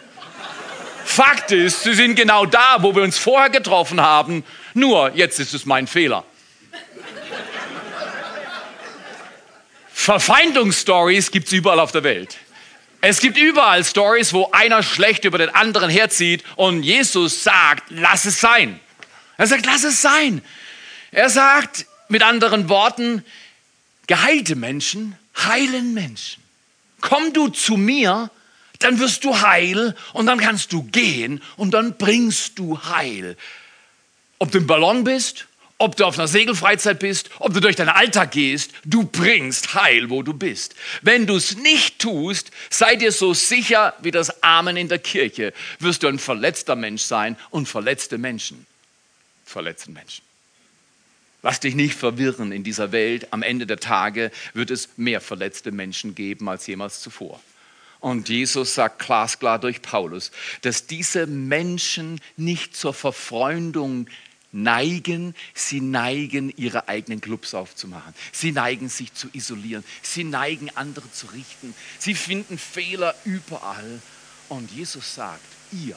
Fakt 1.03 1.51
ist, 1.51 1.83
sie 1.83 1.93
sind 1.93 2.15
genau 2.15 2.45
da, 2.45 2.77
wo 2.81 2.95
wir 2.95 3.03
uns 3.03 3.17
vorher 3.17 3.49
getroffen 3.49 3.99
haben. 3.99 4.43
Nur, 4.73 5.11
jetzt 5.15 5.39
ist 5.39 5.53
es 5.53 5.65
mein 5.65 5.87
Fehler. 5.87 6.23
Verfeindungsstories 10.01 11.29
gibt 11.29 11.45
es 11.45 11.53
überall 11.53 11.79
auf 11.79 11.91
der 11.91 12.03
Welt. 12.03 12.37
Es 13.01 13.19
gibt 13.19 13.37
überall 13.37 13.85
Stories, 13.85 14.33
wo 14.33 14.49
einer 14.51 14.81
schlecht 14.81 15.25
über 15.25 15.37
den 15.37 15.49
anderen 15.49 15.91
herzieht 15.91 16.43
und 16.55 16.81
Jesus 16.81 17.43
sagt, 17.43 17.83
lass 17.89 18.25
es 18.25 18.41
sein. 18.41 18.79
Er 19.37 19.45
sagt, 19.45 19.67
lass 19.67 19.83
es 19.83 20.01
sein. 20.01 20.41
Er 21.11 21.29
sagt 21.29 21.85
mit 22.07 22.23
anderen 22.23 22.67
Worten, 22.67 23.23
geheilte 24.07 24.55
Menschen 24.55 25.15
heilen 25.37 25.93
Menschen. 25.93 26.41
Komm 27.01 27.31
du 27.31 27.49
zu 27.49 27.77
mir, 27.77 28.31
dann 28.79 28.97
wirst 28.97 29.23
du 29.23 29.39
heil 29.39 29.95
und 30.13 30.25
dann 30.25 30.39
kannst 30.39 30.73
du 30.73 30.81
gehen 30.81 31.43
und 31.57 31.75
dann 31.75 31.95
bringst 31.97 32.57
du 32.57 32.79
Heil. 32.85 33.37
Ob 34.39 34.51
du 34.51 34.57
im 34.57 34.65
Ballon 34.65 35.03
bist 35.03 35.45
ob 35.81 35.95
du 35.95 36.05
auf 36.05 36.17
einer 36.17 36.27
Segelfreizeit 36.27 36.99
bist, 36.99 37.29
ob 37.39 37.53
du 37.53 37.59
durch 37.59 37.75
deinen 37.75 37.89
Alltag 37.89 38.31
gehst, 38.31 38.71
du 38.85 39.03
bringst 39.03 39.73
Heil, 39.73 40.09
wo 40.09 40.23
du 40.23 40.33
bist. 40.33 40.75
Wenn 41.01 41.27
du 41.27 41.35
es 41.35 41.57
nicht 41.57 41.99
tust, 41.99 42.51
sei 42.69 42.95
dir 42.95 43.11
so 43.11 43.33
sicher 43.33 43.93
wie 44.01 44.11
das 44.11 44.43
Amen 44.43 44.77
in 44.77 44.87
der 44.87 44.99
Kirche, 44.99 45.53
wirst 45.79 46.03
du 46.03 46.07
ein 46.07 46.19
verletzter 46.19 46.75
Mensch 46.75 47.01
sein 47.01 47.37
und 47.49 47.67
verletzte 47.67 48.17
Menschen 48.17 48.65
verletzen 49.51 49.93
Menschen. 49.93 50.23
Lass 51.43 51.59
dich 51.59 51.75
nicht 51.75 51.95
verwirren 51.95 52.51
in 52.51 52.63
dieser 52.63 52.91
Welt. 52.91 53.27
Am 53.31 53.43
Ende 53.43 53.65
der 53.67 53.79
Tage 53.79 54.31
wird 54.53 54.71
es 54.71 54.89
mehr 54.97 55.21
verletzte 55.21 55.71
Menschen 55.71 56.15
geben 56.15 56.47
als 56.49 56.67
jemals 56.67 57.01
zuvor. 57.01 57.39
Und 57.99 58.29
Jesus 58.29 58.73
sagt 58.73 58.99
glasklar 58.99 59.59
durch 59.59 59.81
Paulus, 59.81 60.31
dass 60.61 60.87
diese 60.87 61.27
Menschen 61.27 62.19
nicht 62.35 62.75
zur 62.75 62.93
Verfreundung 62.93 64.07
neigen, 64.51 65.35
sie 65.53 65.81
neigen, 65.81 66.53
ihre 66.57 66.87
eigenen 66.87 67.21
Clubs 67.21 67.53
aufzumachen. 67.53 68.13
Sie 68.31 68.51
neigen, 68.51 68.89
sich 68.89 69.13
zu 69.13 69.27
isolieren. 69.33 69.83
Sie 70.01 70.23
neigen, 70.23 70.69
andere 70.75 71.11
zu 71.11 71.27
richten. 71.27 71.73
Sie 71.99 72.15
finden 72.15 72.57
Fehler 72.57 73.15
überall. 73.25 74.01
Und 74.49 74.71
Jesus 74.71 75.15
sagt, 75.15 75.45
ihr, 75.71 75.95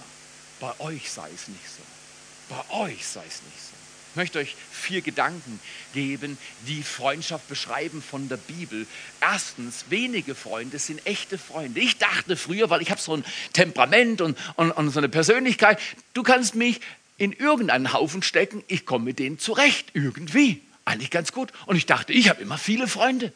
bei 0.61 0.79
euch 0.81 1.11
sei 1.11 1.29
es 1.35 1.49
nicht 1.49 1.69
so. 1.69 2.55
Bei 2.55 2.85
euch 2.85 3.07
sei 3.07 3.25
es 3.27 3.43
nicht 3.43 3.61
so. 3.61 3.75
Ich 4.15 4.17
möchte 4.17 4.39
euch 4.39 4.55
vier 4.71 5.01
Gedanken 5.01 5.59
geben, 5.93 6.39
die 6.69 6.85
Freundschaft 6.85 7.49
beschreiben 7.49 8.01
von 8.01 8.29
der 8.29 8.37
Bibel. 8.37 8.87
Erstens, 9.21 9.87
wenige 9.89 10.37
Freunde 10.37 10.79
sind 10.79 11.05
echte 11.05 11.37
Freunde. 11.37 11.81
Ich 11.81 11.99
dachte 11.99 12.37
früher, 12.37 12.71
weil 12.71 12.81
ich 12.81 12.93
habe 12.93 13.01
so 13.01 13.17
ein 13.17 13.25
Temperament 13.55 14.21
und, 14.21 14.39
und, 14.55 14.71
und 14.71 14.91
so 14.91 15.01
eine 15.01 15.09
Persönlichkeit, 15.09 15.81
du 16.13 16.23
kannst 16.23 16.55
mich 16.55 16.81
in 17.16 17.33
irgendeinen 17.33 17.92
Haufen 17.92 18.23
stecken, 18.23 18.62
ich 18.66 18.87
komme 18.87 19.04
mit 19.04 19.18
denen 19.18 19.38
zurecht, 19.38 19.90
irgendwie. 19.94 20.61
Eigentlich 20.85 21.11
ganz 21.11 21.33
gut. 21.33 21.52
Und 21.66 21.76
ich 21.76 21.87
dachte, 21.87 22.12
ich 22.12 22.28
habe 22.28 22.42
immer 22.42 22.59
viele 22.59 22.88
Freunde. 22.88 23.33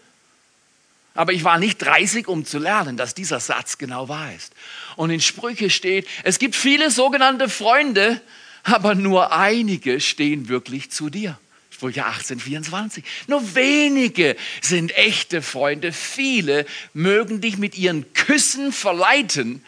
Aber 1.14 1.32
ich 1.32 1.44
war 1.44 1.58
nicht 1.58 1.78
30, 1.78 2.28
um 2.28 2.44
zu 2.44 2.58
lernen, 2.58 2.97
dass 2.97 3.14
dieser 3.14 3.40
Satz 3.40 3.78
genau 3.78 4.08
wahr 4.08 4.32
ist. 4.35 4.52
Und 4.97 5.11
in 5.11 5.20
Sprüche 5.20 5.70
steht, 5.70 6.06
es 6.23 6.38
gibt 6.38 6.54
viele 6.54 6.90
sogenannte 6.90 7.49
Freunde, 7.49 8.20
aber 8.62 8.94
nur 8.94 9.32
einige 9.32 10.00
stehen 10.00 10.49
wirklich 10.49 10.90
zu 10.90 11.11
dir. 11.11 11.38
Sprüche 11.70 12.06
18, 12.06 12.40
24. 12.40 13.04
Nur 13.28 13.54
wenige 13.54 14.37
sind 14.61 14.97
echte 14.97 15.42
Freunde. 15.42 15.92
Viele 15.92 16.66
mögen 16.92 17.40
dich 17.40 17.56
mit 17.56 17.78
ihren 17.78 18.12
Küssen 18.12 18.73
verleiten, 18.73 19.64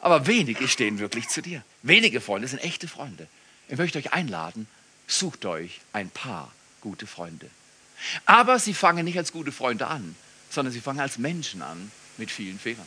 Aber 0.00 0.26
wenige 0.26 0.66
stehen 0.66 0.98
wirklich 0.98 1.28
zu 1.28 1.40
dir. 1.40 1.62
Wenige 1.82 2.20
Freunde 2.20 2.48
sind 2.48 2.58
echte 2.64 2.88
Freunde. 2.88 3.28
Ich 3.72 3.78
möchte 3.78 3.98
euch 3.98 4.12
einladen, 4.12 4.68
sucht 5.06 5.46
euch 5.46 5.80
ein 5.94 6.10
paar 6.10 6.52
gute 6.82 7.06
Freunde. 7.06 7.48
Aber 8.26 8.58
sie 8.58 8.74
fangen 8.74 9.06
nicht 9.06 9.16
als 9.16 9.32
gute 9.32 9.50
Freunde 9.50 9.86
an, 9.86 10.14
sondern 10.50 10.74
sie 10.74 10.82
fangen 10.82 11.00
als 11.00 11.16
Menschen 11.16 11.62
an 11.62 11.90
mit 12.18 12.30
vielen 12.30 12.58
Fehlern. 12.58 12.86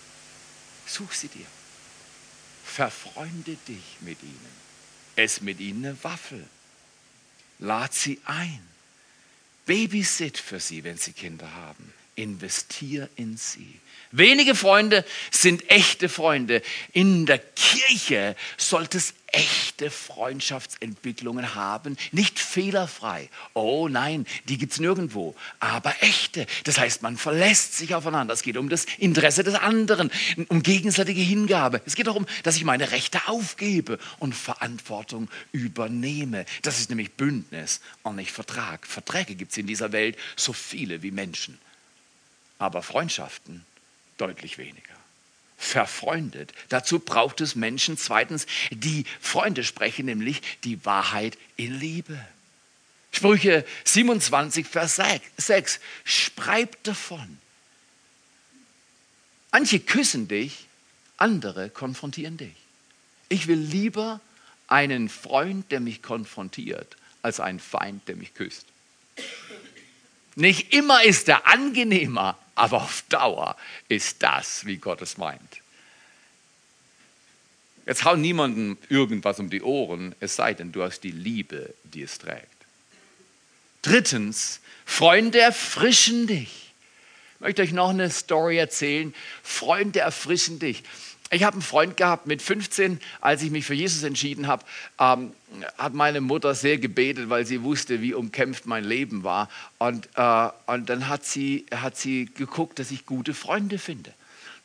Such 0.86 1.14
sie 1.14 1.30
dir. 1.30 1.48
Verfreunde 2.64 3.58
dich 3.68 3.98
mit 4.02 4.22
ihnen. 4.22 4.56
Ess 5.16 5.42
mit 5.42 5.60
ihnen 5.60 5.86
eine 5.86 6.04
Waffel. 6.04 6.46
Lad 7.58 7.92
sie 7.96 8.22
ein. 8.26 8.62
Babysit 9.66 10.38
für 10.38 10.60
sie, 10.60 10.84
wenn 10.84 11.00
sie 11.00 11.14
Kinder 11.14 11.52
haben. 11.52 11.92
Investier 12.14 13.10
in 13.16 13.38
sie. 13.38 13.80
Wenige 14.18 14.56
Freunde 14.56 15.04
sind 15.30 15.70
echte 15.70 16.08
Freunde. 16.08 16.62
In 16.94 17.26
der 17.26 17.38
Kirche 17.38 18.38
sollte 18.56 18.98
es 18.98 19.14
echte 19.28 19.92
Freundschaftsentwicklungen 19.92 21.54
haben, 21.54 21.98
nicht 22.14 22.40
fehlerfrei. 22.40 23.30
Oh 23.54 23.90
nein, 23.90 24.26
die 24.48 24.58
gibt 24.58 24.72
es 24.72 24.80
nirgendwo, 24.80 25.36
aber 25.60 25.94
echte. 26.00 26.48
Das 26.64 26.80
heißt, 26.80 27.02
man 27.02 27.18
verlässt 27.18 27.74
sich 27.74 27.94
aufeinander. 27.94 28.34
Es 28.34 28.42
geht 28.42 28.56
um 28.56 28.70
das 28.70 28.86
Interesse 29.00 29.44
des 29.44 29.56
anderen, 29.56 30.10
um 30.48 30.64
gegenseitige 30.64 31.20
Hingabe. 31.20 31.82
Es 31.86 31.96
geht 31.96 32.08
darum, 32.08 32.26
dass 32.44 32.56
ich 32.56 32.64
meine 32.64 32.92
Rechte 32.92 33.28
aufgebe 33.28 34.00
und 34.20 34.34
Verantwortung 34.34 35.28
übernehme. 35.52 36.46
Das 36.62 36.80
ist 36.80 36.90
nämlich 36.90 37.12
Bündnis 37.12 37.82
und 38.04 38.16
nicht 38.16 38.32
Vertrag. 38.32 38.88
Verträge 38.88 39.36
gibt 39.36 39.52
es 39.52 39.58
in 39.58 39.68
dieser 39.68 39.92
Welt 39.92 40.18
so 40.38 40.54
viele 40.54 41.04
wie 41.04 41.12
Menschen, 41.12 41.60
aber 42.60 42.82
Freundschaften 42.82 43.66
deutlich 44.18 44.58
weniger 44.58 44.96
verfreundet. 45.58 46.54
Dazu 46.70 47.00
braucht 47.00 47.42
es 47.42 47.56
Menschen, 47.56 47.98
zweitens, 47.98 48.46
die 48.72 49.06
Freunde 49.20 49.64
sprechen, 49.64 50.06
nämlich 50.06 50.42
die 50.64 50.84
Wahrheit 50.86 51.38
in 51.56 51.80
Liebe. 51.80 52.20
Sprüche 53.12 53.66
27, 53.86 54.68
Vers 54.68 55.00
6. 55.38 55.80
Schreib 56.04 56.84
davon. 56.84 57.38
Manche 59.52 59.80
küssen 59.80 60.28
dich, 60.28 60.68
andere 61.18 61.70
konfrontieren 61.70 62.36
dich. 62.36 62.56
Ich 63.30 63.48
will 63.48 63.60
lieber 63.60 64.20
einen 64.68 65.08
Freund, 65.08 65.72
der 65.72 65.80
mich 65.80 66.02
konfrontiert, 66.02 66.98
als 67.22 67.40
einen 67.40 67.62
Feind, 67.62 68.08
der 68.10 68.18
mich 68.18 68.34
küsst. 68.34 68.66
Nicht 70.36 70.74
immer 70.74 71.04
ist 71.04 71.30
er 71.30 71.48
angenehmer, 71.48 72.38
aber 72.56 72.84
auf 72.84 73.04
Dauer 73.10 73.56
ist 73.88 74.22
das, 74.22 74.66
wie 74.66 74.78
Gott 74.78 75.02
es 75.02 75.18
meint. 75.18 75.62
Jetzt 77.86 78.04
hau 78.04 78.16
niemandem 78.16 78.78
irgendwas 78.90 79.40
um 79.40 79.50
die 79.50 79.62
Ohren, 79.62 80.16
es 80.20 80.36
sei 80.36 80.54
denn, 80.54 80.72
du 80.72 80.84
hast 80.84 81.02
die 81.02 81.12
Liebe, 81.12 81.74
die 81.84 82.02
es 82.02 82.18
trägt. 82.18 82.48
Drittens, 83.82 84.60
Freunde 84.86 85.40
erfrischen 85.40 86.26
dich. 86.26 86.74
Ich 87.36 87.42
möchte 87.42 87.62
euch 87.62 87.74
noch 87.74 87.90
eine 87.90 88.10
Story 88.10 88.58
erzählen. 88.58 89.14
Freunde 89.44 90.00
erfrischen 90.00 90.58
dich. 90.58 90.84
Ich 91.36 91.44
habe 91.44 91.56
einen 91.56 91.62
Freund 91.62 91.98
gehabt 91.98 92.28
mit 92.28 92.42
15, 92.42 93.02
als 93.20 93.44
ich 93.44 93.52
mich 93.52 93.66
für 93.66 93.74
Jesus 93.74 94.04
entschieden 94.04 94.48
habe, 94.48 94.64
ähm, 94.98 95.34
hat 95.78 95.94
meine 95.94 96.22
Mutter 96.22 96.56
sehr 96.56 96.78
gebetet, 96.78 97.30
weil 97.30 97.46
sie 97.46 97.62
wusste, 97.62 98.02
wie 98.02 98.14
umkämpft 98.14 98.68
mein 98.68 98.86
Leben 98.86 99.26
war. 99.26 99.50
Und, 99.78 100.08
äh, 100.16 100.50
und 100.68 100.90
dann 100.90 101.10
hat 101.10 101.26
sie, 101.26 101.66
hat 101.76 101.98
sie 101.98 102.30
geguckt, 102.34 102.80
dass 102.80 102.90
ich 102.90 103.06
gute 103.06 103.34
Freunde 103.34 103.80
finde. 103.80 104.14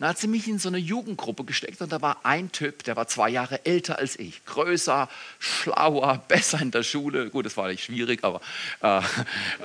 Dann 0.01 0.09
hat 0.09 0.19
sie 0.19 0.29
mich 0.29 0.49
in 0.49 0.59
so 0.59 0.71
eine 0.71 0.79
Jugendgruppe 0.79 1.45
gesteckt 1.45 1.83
und 1.83 1.93
da 1.93 2.01
war 2.01 2.25
ein 2.25 2.51
Typ, 2.53 2.85
der 2.85 2.97
war 2.97 3.07
zwei 3.07 3.29
Jahre 3.29 3.67
älter 3.67 3.99
als 3.99 4.19
ich. 4.19 4.43
Größer, 4.47 5.11
schlauer, 5.39 6.25
besser 6.29 6.59
in 6.63 6.71
der 6.71 6.85
Schule. 6.85 7.29
Gut, 7.29 7.45
das 7.45 7.59
war 7.59 7.69
nicht 7.69 7.85
schwierig, 7.85 8.25
aber 8.25 8.41
äh, 8.81 9.03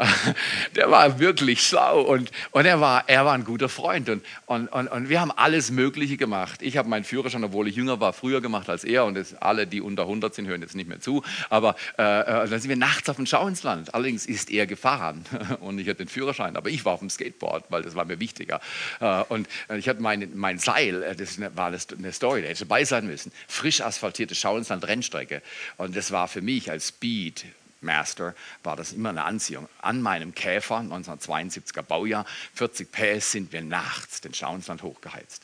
der 0.76 0.92
war 0.92 1.20
wirklich 1.20 1.66
schlau 1.66 2.02
und, 2.02 2.32
und 2.52 2.66
er, 2.66 2.82
war, 2.82 3.08
er 3.08 3.24
war 3.24 3.32
ein 3.32 3.46
guter 3.46 3.70
Freund. 3.70 4.10
Und, 4.10 4.26
und, 4.46 4.68
und, 4.68 4.90
und 4.90 5.08
wir 5.08 5.22
haben 5.22 5.32
alles 5.32 5.72
Mögliche 5.72 6.18
gemacht. 6.18 6.62
Ich 6.62 6.76
habe 6.76 6.90
meinen 6.90 7.06
Führerschein, 7.06 7.46
obwohl 7.46 7.70
ich 7.70 7.78
jünger 7.78 8.02
war, 8.02 8.12
früher 8.12 8.42
gemacht 8.42 8.70
als 8.70 8.84
er. 8.84 9.06
Und 9.06 9.16
das, 9.16 9.36
alle, 9.36 9.66
die 9.68 9.80
unter 9.80 10.02
100 10.02 10.36
sind, 10.36 10.48
hören 10.48 10.60
jetzt 10.60 10.76
nicht 10.76 10.90
mehr 10.90 11.00
zu. 11.00 11.24
Aber 11.50 11.78
äh, 11.98 12.04
äh, 12.04 12.50
dann 12.50 12.60
sind 12.60 12.68
wir 12.68 12.76
nachts 12.76 13.08
auf 13.08 13.16
dem 13.16 13.26
Schau 13.26 13.48
ins 13.48 13.64
Land. 13.64 13.94
Allerdings 13.94 14.26
ist 14.26 14.52
er 14.52 14.68
gefahren 14.68 15.24
und 15.62 15.80
ich 15.80 15.88
hatte 15.88 16.00
den 16.00 16.10
Führerschein. 16.10 16.58
Aber 16.58 16.70
ich 16.70 16.84
war 16.84 16.92
auf 16.92 17.00
dem 17.00 17.10
Skateboard, 17.10 17.64
weil 17.70 17.84
das 17.84 17.96
war 17.96 18.04
mir 18.04 18.20
wichtiger. 18.20 18.60
Äh, 19.00 19.24
und 19.30 19.48
ich 19.70 19.88
hatte 19.88 20.02
meine 20.02 20.25
mein 20.34 20.60
Seil, 20.60 21.04
äh, 21.04 21.16
das 21.16 21.40
war 21.40 21.68
eine 21.68 22.14
Story, 22.14 22.42
da 22.42 22.48
hätte 22.48 22.66
dabei 22.66 22.86
sein 22.86 23.08
müssen. 23.08 23.32
Frisch 23.48 23.82
asphaltierte 23.82 24.36
Schauinsland 24.36 24.88
Rennstrecke. 24.88 25.42
Und 25.78 25.96
das 25.96 26.12
war 26.12 26.28
für 26.28 26.42
mich 26.42 26.72
als 26.72 26.90
Speed 26.90 27.46
Master 27.86 28.36
war 28.64 28.76
das 28.76 28.92
immer 28.92 29.10
eine 29.10 29.24
Anziehung. 29.24 29.70
An 29.82 30.02
meinem 30.02 30.36
Käfer, 30.36 30.80
1972er 30.80 31.84
Baujahr, 31.84 32.26
40 32.56 32.92
PS, 32.92 33.32
sind 33.32 33.54
wir 33.54 33.62
nachts 33.62 34.22
den 34.22 34.34
Schauinsland 34.34 34.82
hochgeheizt. 34.84 35.44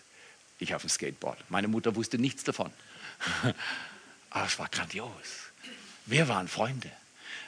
Ich 0.59 0.75
auf 0.75 0.81
dem 0.81 0.89
Skateboard. 0.89 1.37
Meine 1.49 1.67
Mutter 1.67 1.95
wusste 1.95 2.17
nichts 2.17 2.43
davon. 2.43 2.71
Aber 4.29 4.45
es 4.45 4.59
war 4.59 4.67
grandios. 4.69 5.09
Wir 6.05 6.27
waren 6.27 6.47
Freunde. 6.47 6.91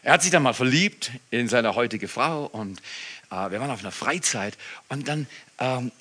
Er 0.04 0.14
hat 0.14 0.22
sich 0.22 0.32
dann 0.32 0.44
mal 0.44 0.54
verliebt 0.54 1.12
in 1.32 1.48
seine 1.48 1.76
heutige 1.76 2.08
Frau 2.08 2.46
und 2.46 2.80
äh, 3.32 3.52
wir 3.52 3.60
waren 3.60 3.72
auf 3.72 3.80
einer 3.80 3.92
Freizeit 3.92 4.58
und 4.90 5.08
dann 5.08 5.28
ähm, 5.60 5.92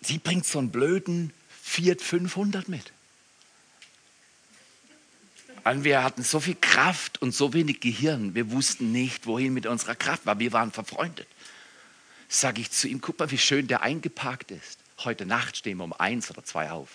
Sie 0.00 0.18
bringt 0.18 0.46
so 0.46 0.58
einen 0.58 0.70
blöden 0.70 1.32
Fiat 1.62 2.00
500 2.00 2.68
mit. 2.68 2.92
Und 5.64 5.82
wir 5.82 6.04
hatten 6.04 6.22
so 6.22 6.38
viel 6.38 6.54
Kraft 6.54 7.20
und 7.20 7.34
so 7.34 7.52
wenig 7.52 7.80
Gehirn. 7.80 8.36
Wir 8.36 8.52
wussten 8.52 8.92
nicht, 8.92 9.26
wohin 9.26 9.52
mit 9.52 9.66
unserer 9.66 9.96
Kraft 9.96 10.24
war. 10.24 10.38
Wir 10.38 10.52
waren 10.52 10.70
verfreundet. 10.70 11.26
Sage 12.28 12.60
ich 12.60 12.70
zu 12.70 12.86
ihm, 12.86 13.00
guck 13.00 13.18
mal, 13.18 13.30
wie 13.32 13.38
schön 13.38 13.66
der 13.66 13.82
eingeparkt 13.82 14.52
ist. 14.52 14.78
Heute 14.98 15.26
Nacht 15.26 15.56
stehen 15.56 15.78
wir 15.78 15.84
um 15.84 15.92
eins 15.92 16.30
oder 16.30 16.44
zwei 16.44 16.70
auf. 16.70 16.90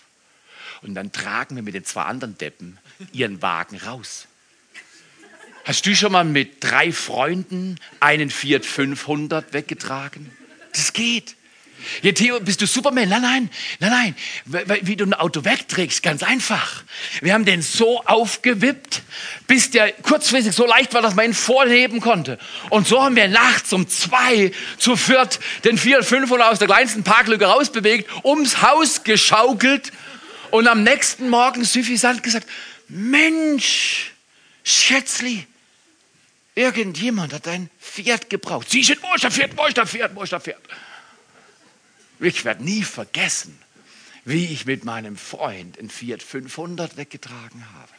Und 0.81 0.95
dann 0.95 1.11
tragen 1.11 1.57
wir 1.57 1.63
mit 1.63 1.73
den 1.73 1.83
zwei 1.83 2.03
anderen 2.03 2.37
Deppen 2.37 2.79
ihren 3.11 3.41
Wagen 3.41 3.77
raus. 3.77 4.27
Hast 5.65 5.85
du 5.85 5.95
schon 5.95 6.13
mal 6.13 6.23
mit 6.23 6.63
drei 6.63 6.91
Freunden 6.91 7.77
einen 7.99 8.29
Fiat 8.29 8.65
500 8.65 9.53
weggetragen? 9.53 10.31
Das 10.71 10.93
geht. 10.93 11.35
Ja, 12.01 12.11
Theo, 12.11 12.39
bist 12.39 12.61
du 12.61 12.67
Superman? 12.67 13.09
Nein, 13.09 13.21
nein, 13.21 13.49
nein, 13.79 14.15
nein. 14.45 14.79
Wie 14.83 14.95
du 14.95 15.05
ein 15.05 15.13
Auto 15.13 15.45
wegträgst, 15.45 16.03
ganz 16.03 16.23
einfach. 16.23 16.83
Wir 17.21 17.33
haben 17.33 17.45
den 17.45 17.61
so 17.61 18.01
aufgewippt, 18.05 19.01
bis 19.47 19.71
der 19.71 19.91
kurzfristig 19.91 20.55
so 20.55 20.65
leicht 20.65 20.93
war, 20.93 21.01
dass 21.01 21.15
man 21.15 21.25
ihn 21.25 21.33
vorheben 21.33 22.01
konnte. 22.01 22.37
Und 22.69 22.87
so 22.87 23.01
haben 23.03 23.15
wir 23.15 23.27
nachts 23.27 23.73
um 23.73 23.87
zwei 23.87 24.51
zu 24.77 24.95
viert 24.95 25.39
den 25.63 25.77
400, 25.77 26.41
aus 26.41 26.59
der 26.59 26.67
kleinsten 26.67 27.03
Parklücke 27.03 27.45
rausbewegt, 27.45 28.09
ums 28.23 28.61
Haus 28.61 29.03
geschaukelt 29.03 29.91
und 30.51 30.67
am 30.67 30.83
nächsten 30.83 31.29
Morgen 31.29 31.63
suffisant 31.63 32.23
gesagt, 32.23 32.47
Mensch, 32.87 34.11
Schätzli, 34.63 35.47
irgendjemand 36.55 37.33
hat 37.33 37.47
ein 37.47 37.69
Pferd 37.79 38.29
gebraucht. 38.29 38.69
Sie 38.69 38.83
sind, 38.83 39.01
wo 39.01 39.13
ist 39.15 39.23
der 39.23 39.31
Pferd, 39.31 39.57
wo 39.57 39.65
ist 39.65 39.77
der 39.77 39.87
Pferd, 39.87 40.15
wo 40.15 40.23
ist 40.23 40.31
der 40.31 40.41
Pferd? 40.41 40.61
Ich 42.21 42.45
werde 42.45 42.63
nie 42.63 42.83
vergessen, 42.83 43.57
wie 44.25 44.45
ich 44.45 44.65
mit 44.65 44.85
meinem 44.85 45.17
Freund 45.17 45.79
ein 45.79 45.89
Fiat 45.89 46.21
500 46.21 46.95
weggetragen 46.95 47.65
habe. 47.73 47.91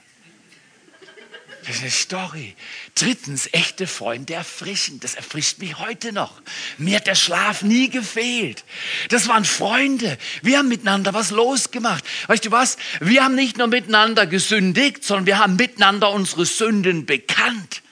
Das 1.66 1.76
ist 1.76 1.82
eine 1.82 1.90
Story. 1.90 2.56
Drittens, 2.96 3.48
echte 3.52 3.86
Freunde 3.86 4.34
erfrischen. 4.34 4.98
Das 4.98 5.14
erfrischt 5.14 5.58
mich 5.58 5.78
heute 5.78 6.12
noch. 6.12 6.42
Mir 6.76 6.96
hat 6.96 7.06
der 7.06 7.14
Schlaf 7.14 7.62
nie 7.62 7.88
gefehlt. 7.88 8.64
Das 9.10 9.28
waren 9.28 9.44
Freunde. 9.44 10.18
Wir 10.42 10.58
haben 10.58 10.68
miteinander 10.68 11.14
was 11.14 11.30
losgemacht. 11.30 12.04
Weißt 12.26 12.44
du 12.44 12.50
was? 12.50 12.78
Wir 13.00 13.24
haben 13.24 13.36
nicht 13.36 13.58
nur 13.58 13.68
miteinander 13.68 14.26
gesündigt, 14.26 15.04
sondern 15.04 15.26
wir 15.26 15.38
haben 15.38 15.54
miteinander 15.54 16.10
unsere 16.10 16.46
Sünden 16.46 17.06
bekannt. 17.06 17.82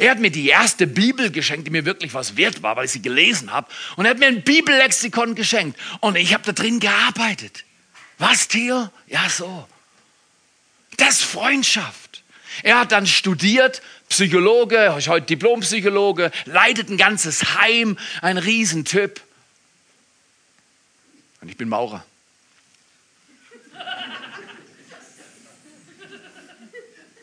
Er 0.00 0.12
hat 0.12 0.18
mir 0.18 0.30
die 0.30 0.48
erste 0.48 0.86
Bibel 0.86 1.30
geschenkt, 1.30 1.66
die 1.66 1.70
mir 1.70 1.84
wirklich 1.84 2.14
was 2.14 2.38
wert 2.38 2.62
war, 2.62 2.74
weil 2.74 2.86
ich 2.86 2.90
sie 2.90 3.02
gelesen 3.02 3.52
habe. 3.52 3.70
Und 3.96 4.06
er 4.06 4.12
hat 4.12 4.18
mir 4.18 4.28
ein 4.28 4.42
Bibellexikon 4.42 5.34
geschenkt. 5.34 5.78
Und 6.00 6.16
ich 6.16 6.32
habe 6.32 6.42
da 6.42 6.52
drin 6.52 6.80
gearbeitet. 6.80 7.66
Was, 8.16 8.48
Theo? 8.48 8.88
Ja, 9.08 9.28
so. 9.28 9.68
Das 10.96 11.16
ist 11.16 11.24
Freundschaft. 11.24 12.22
Er 12.62 12.80
hat 12.80 12.92
dann 12.92 13.06
studiert, 13.06 13.82
Psychologe, 14.08 14.94
heute 14.94 15.26
Diplompsychologe, 15.26 16.32
leitet 16.46 16.88
ein 16.88 16.96
ganzes 16.96 17.56
Heim, 17.56 17.98
ein 18.22 18.38
Riesentyp. 18.38 19.20
Und 21.42 21.50
ich 21.50 21.58
bin 21.58 21.68
Maurer. 21.68 22.06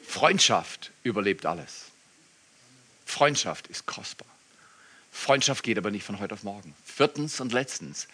Freundschaft 0.07 0.91
überlebt 1.01 1.47
alles. 1.47 1.86
Freundschaft 3.07 3.67
ist 3.67 3.85
kostbar. 3.85 4.27
Freundschaft 5.11 5.63
geht 5.63 5.77
aber 5.77 5.89
nicht 5.89 6.05
von 6.05 6.19
heute 6.19 6.35
auf 6.35 6.43
morgen. 6.43 6.75
Viertens 6.85 7.39
und 7.39 7.53
letztens, 7.53 8.07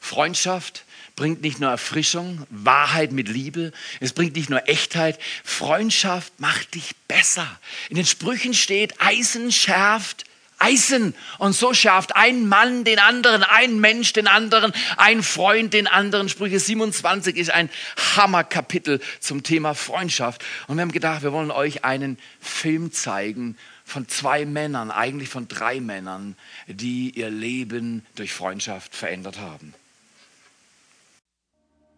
Freundschaft 0.00 0.84
bringt 1.16 1.42
nicht 1.42 1.60
nur 1.60 1.70
Erfrischung, 1.70 2.46
Wahrheit 2.50 3.12
mit 3.12 3.28
Liebe, 3.28 3.72
es 4.00 4.12
bringt 4.12 4.36
nicht 4.36 4.48
nur 4.48 4.68
Echtheit, 4.68 5.18
Freundschaft 5.44 6.40
macht 6.40 6.74
dich 6.74 6.96
besser. 7.08 7.46
In 7.90 7.96
den 7.96 8.06
Sprüchen 8.06 8.54
steht, 8.54 9.00
Eisen 9.00 9.52
schärft 9.52 10.24
Eisen. 10.58 11.14
Und 11.38 11.52
so 11.52 11.72
schärft 11.72 12.16
ein 12.16 12.48
Mann 12.48 12.84
den 12.84 12.98
anderen, 12.98 13.44
ein 13.44 13.78
Mensch 13.78 14.12
den 14.12 14.26
anderen, 14.26 14.72
ein 14.96 15.22
Freund 15.22 15.72
den 15.72 15.86
anderen. 15.86 16.28
Sprüche 16.28 16.58
27 16.58 17.36
ist 17.36 17.50
ein 17.50 17.70
Hammerkapitel 18.16 19.00
zum 19.20 19.44
Thema 19.44 19.74
Freundschaft. 19.74 20.44
Und 20.66 20.76
wir 20.76 20.82
haben 20.82 20.92
gedacht, 20.92 21.22
wir 21.22 21.32
wollen 21.32 21.52
euch 21.52 21.84
einen 21.84 22.18
Film 22.40 22.92
zeigen 22.92 23.56
von 23.88 24.06
zwei 24.06 24.44
Männern, 24.44 24.90
eigentlich 24.90 25.30
von 25.30 25.48
drei 25.48 25.80
Männern, 25.80 26.36
die 26.66 27.10
ihr 27.10 27.30
Leben 27.30 28.04
durch 28.16 28.34
Freundschaft 28.34 28.94
verändert 28.94 29.40
haben. 29.40 29.72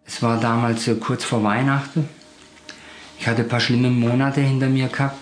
Es 0.07 0.23
war 0.23 0.39
damals 0.41 0.85
so 0.85 0.95
kurz 0.97 1.25
vor 1.25 1.43
Weihnachten. 1.43 2.09
Ich 3.19 3.27
hatte 3.27 3.43
ein 3.43 3.49
paar 3.49 3.61
schlimme 3.61 3.91
Monate 3.91 4.41
hinter 4.41 4.69
mir 4.69 4.89
gehabt. 4.89 5.19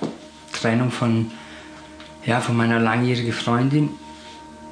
Trennung 0.52 0.90
von 0.90 1.31
ja, 2.24 2.40
von 2.40 2.57
meiner 2.57 2.78
langjährigen 2.78 3.33
Freundin. 3.33 3.88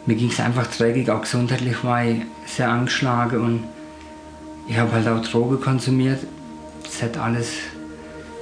Mir 0.04 0.16
ging 0.16 0.30
es 0.30 0.38
einfach 0.38 0.66
dreckig, 0.66 1.08
auch 1.10 1.22
gesundheitlich 1.22 1.82
war 1.82 2.04
ich 2.04 2.22
sehr 2.44 2.68
angeschlagen 2.68 3.40
und 3.40 3.64
ich 4.68 4.76
habe 4.76 4.92
halt 4.92 5.08
auch 5.08 5.22
Drogen 5.22 5.60
konsumiert. 5.60 6.20
Das 6.84 7.02
hat 7.02 7.16
alles 7.16 7.54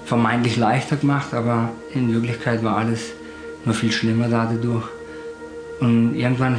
vermeintlich 0.05 0.57
leichter 0.57 0.97
gemacht, 0.97 1.33
aber 1.33 1.71
in 1.95 2.12
Wirklichkeit 2.12 2.64
war 2.64 2.77
alles 2.77 3.12
nur 3.64 3.74
viel 3.74 3.92
schlimmer 3.92 4.29
dadurch. 4.29 4.85
Und 5.81 6.14
irgendwann 6.14 6.59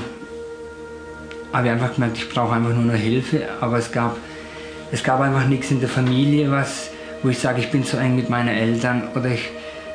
habe 1.53 1.67
ich 1.67 1.73
einfach 1.73 1.93
gemerkt, 1.93 2.17
ich 2.17 2.29
brauche 2.29 2.53
einfach 2.55 2.73
nur 2.73 2.83
noch 2.83 2.93
Hilfe, 2.99 3.43
aber 3.61 3.77
es 3.77 3.91
gab, 3.91 4.17
es 4.91 5.03
gab 5.03 5.21
einfach 5.21 5.45
nichts 5.47 5.71
in 5.71 5.79
der 5.79 5.89
Familie, 5.89 6.51
was, 6.51 6.89
wo 7.23 7.29
ich 7.29 7.39
sage, 7.39 7.59
ich 7.59 7.71
bin 7.71 7.83
so 7.83 7.97
eng 7.97 8.15
mit 8.15 8.29
meinen 8.29 8.49
Eltern 8.49 9.03
oder 9.15 9.29
ich, 9.29 9.49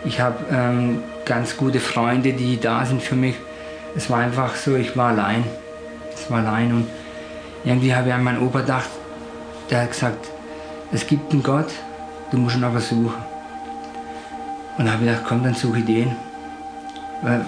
ich 0.04 0.20
habe 0.20 0.36
ähm, 0.50 1.02
ganz 1.26 1.56
gute 1.56 1.80
Freunde, 1.80 2.32
die 2.32 2.58
da 2.58 2.84
sind 2.86 3.02
für 3.02 3.16
mich. 3.16 3.34
Es 3.94 4.08
war 4.08 4.18
einfach 4.18 4.54
so, 4.56 4.76
ich 4.76 4.96
war 4.96 5.10
allein. 5.10 5.44
Ich 6.18 6.30
war 6.30 6.38
allein 6.38 6.72
und 6.72 6.86
irgendwie 7.64 7.94
habe 7.94 8.08
ich 8.08 8.14
an 8.14 8.24
meinen 8.24 8.42
Opa 8.42 8.60
gedacht, 8.60 8.88
der 9.70 9.82
hat 9.82 9.90
gesagt, 9.90 10.28
es 10.92 11.06
gibt 11.06 11.32
einen 11.32 11.42
Gott, 11.42 11.68
du 12.30 12.38
musst 12.38 12.56
ihn 12.56 12.64
aber 12.64 12.80
suchen. 12.80 13.12
Und 14.78 14.86
da 14.86 14.92
habe 14.92 15.04
ich 15.04 15.10
gedacht, 15.10 15.26
komm, 15.28 15.44
dann 15.44 15.54
suche 15.54 15.80
ich 15.80 15.84
den. 15.84 16.16
Weil, 17.22 17.44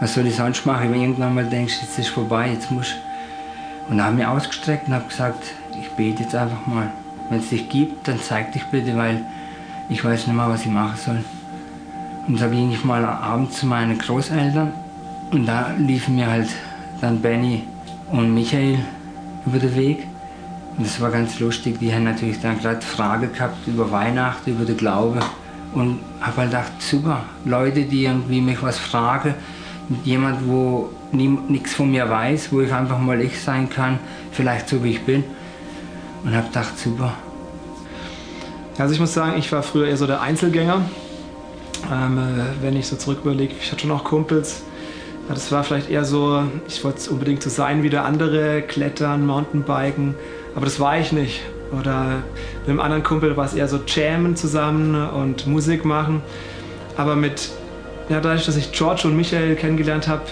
was 0.00 0.14
soll 0.14 0.26
ich 0.26 0.36
sonst 0.36 0.66
machen, 0.66 0.92
wenn 0.92 1.00
irgendwann 1.00 1.34
mal 1.34 1.44
denkst, 1.44 1.78
jetzt 1.82 1.98
ist 1.98 2.08
vorbei, 2.08 2.50
jetzt 2.52 2.70
muss 2.70 2.94
Und 3.88 3.98
dann 3.98 4.06
habe 4.06 4.20
ich 4.20 4.26
ausgestreckt 4.26 4.88
und 4.88 4.94
habe 4.94 5.08
gesagt, 5.08 5.44
ich 5.78 5.90
bete 5.90 6.22
jetzt 6.22 6.34
einfach 6.34 6.66
mal. 6.66 6.90
Wenn 7.28 7.40
es 7.40 7.48
dich 7.48 7.68
gibt, 7.68 8.06
dann 8.06 8.20
zeig 8.20 8.52
dich 8.52 8.64
bitte, 8.66 8.96
weil 8.96 9.24
ich 9.88 10.04
weiß 10.04 10.26
nicht 10.26 10.36
mehr, 10.36 10.48
was 10.48 10.62
ich 10.62 10.70
machen 10.70 10.96
soll. 10.96 11.24
Und 12.28 12.40
da 12.40 12.48
ging 12.48 12.72
ich 12.72 12.84
mal 12.84 13.04
abends 13.04 13.60
zu 13.60 13.66
meinen 13.66 13.98
Großeltern 13.98 14.72
und 15.30 15.46
da 15.46 15.72
liefen 15.78 16.16
mir 16.16 16.26
halt 16.26 16.48
dann 17.00 17.20
Benny 17.20 17.64
und 18.10 18.34
Michael 18.34 18.78
über 19.44 19.58
den 19.58 19.74
Weg. 19.76 20.06
Und 20.76 20.86
das 20.86 21.00
war 21.00 21.10
ganz 21.10 21.38
lustig. 21.38 21.78
Die 21.78 21.92
haben 21.92 22.04
natürlich 22.04 22.40
dann 22.40 22.58
gerade 22.60 22.82
Frage 22.82 23.28
gehabt 23.28 23.66
über 23.66 23.90
Weihnachten, 23.90 24.50
über 24.50 24.64
den 24.64 24.76
Glaube. 24.76 25.20
Und 25.74 26.00
habe 26.20 26.36
halt 26.38 26.50
gedacht, 26.50 26.72
super, 26.78 27.24
Leute, 27.44 27.82
die 27.84 28.04
irgendwie 28.04 28.40
mich 28.40 28.62
was 28.62 28.78
fragen, 28.78 29.34
jemand, 30.04 30.48
wo 30.48 30.90
nichts 31.12 31.74
von 31.74 31.90
mir 31.90 32.08
weiß, 32.08 32.52
wo 32.52 32.60
ich 32.60 32.72
einfach 32.72 32.98
mal 32.98 33.20
ich 33.20 33.40
sein 33.40 33.68
kann, 33.68 33.98
vielleicht 34.32 34.68
so 34.68 34.82
wie 34.82 34.92
ich 34.92 35.02
bin. 35.02 35.24
Und 36.24 36.34
habe 36.34 36.48
gedacht, 36.48 36.78
super. 36.78 37.12
Also 38.78 38.94
ich 38.94 39.00
muss 39.00 39.14
sagen, 39.14 39.38
ich 39.38 39.50
war 39.52 39.62
früher 39.62 39.88
eher 39.88 39.96
so 39.96 40.06
der 40.06 40.20
Einzelgänger. 40.20 40.82
Ähm, 41.92 42.18
äh, 42.18 42.62
wenn 42.62 42.76
ich 42.76 42.86
so 42.86 42.96
zurück 42.96 43.20
überlege, 43.22 43.54
ich 43.60 43.70
hatte 43.70 43.82
schon 43.82 43.90
auch 43.90 44.04
Kumpels. 44.04 44.62
Das 45.28 45.50
war 45.50 45.64
vielleicht 45.64 45.90
eher 45.90 46.04
so, 46.04 46.44
ich 46.68 46.84
wollte 46.84 47.10
unbedingt 47.10 47.42
so 47.42 47.50
sein 47.50 47.82
wie 47.82 47.90
der 47.90 48.04
andere, 48.04 48.62
klettern, 48.62 49.26
Mountainbiken, 49.26 50.14
aber 50.54 50.66
das 50.66 50.78
war 50.78 50.98
ich 51.00 51.10
nicht. 51.10 51.40
Oder 51.72 52.22
mit 52.60 52.70
einem 52.70 52.80
anderen 52.80 53.02
Kumpel 53.02 53.36
war 53.36 53.44
es 53.44 53.54
eher 53.54 53.68
so 53.68 53.80
Jammen 53.86 54.36
zusammen 54.36 54.94
und 55.10 55.46
Musik 55.46 55.84
machen. 55.84 56.22
Aber 56.96 57.16
mit, 57.16 57.50
ja, 58.08 58.20
dadurch, 58.20 58.46
dass 58.46 58.56
ich 58.56 58.72
George 58.72 59.02
und 59.04 59.16
Michael 59.16 59.56
kennengelernt 59.56 60.08
habe, 60.08 60.22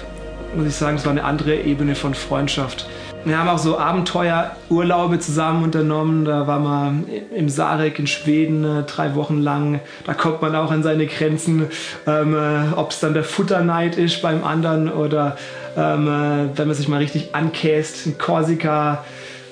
muss 0.56 0.66
ich 0.66 0.74
sagen, 0.74 0.96
es 0.96 1.04
war 1.04 1.12
eine 1.12 1.24
andere 1.24 1.56
Ebene 1.56 1.94
von 1.94 2.14
Freundschaft. 2.14 2.86
Wir 3.26 3.38
haben 3.38 3.48
auch 3.48 3.58
so 3.58 3.78
Abenteuerurlaube 3.78 5.18
zusammen 5.18 5.64
unternommen. 5.64 6.26
Da 6.26 6.46
war 6.46 6.58
man 6.58 7.06
im 7.34 7.48
Sarek 7.48 7.98
in 7.98 8.06
Schweden 8.06 8.64
äh, 8.64 8.82
drei 8.82 9.14
Wochen 9.14 9.40
lang. 9.40 9.80
Da 10.04 10.12
kommt 10.12 10.42
man 10.42 10.54
auch 10.54 10.70
an 10.70 10.82
seine 10.82 11.06
Grenzen, 11.06 11.68
ähm, 12.06 12.34
äh, 12.34 12.74
ob 12.76 12.90
es 12.90 13.00
dann 13.00 13.14
der 13.14 13.24
Futterneid 13.24 13.96
ist 13.96 14.20
beim 14.20 14.44
anderen 14.44 14.92
oder 14.92 15.38
ähm, 15.74 16.06
äh, 16.06 16.58
wenn 16.58 16.68
man 16.68 16.76
sich 16.76 16.86
mal 16.86 16.98
richtig 16.98 17.34
ankäst. 17.34 18.06
In 18.06 18.18
Korsika 18.18 19.04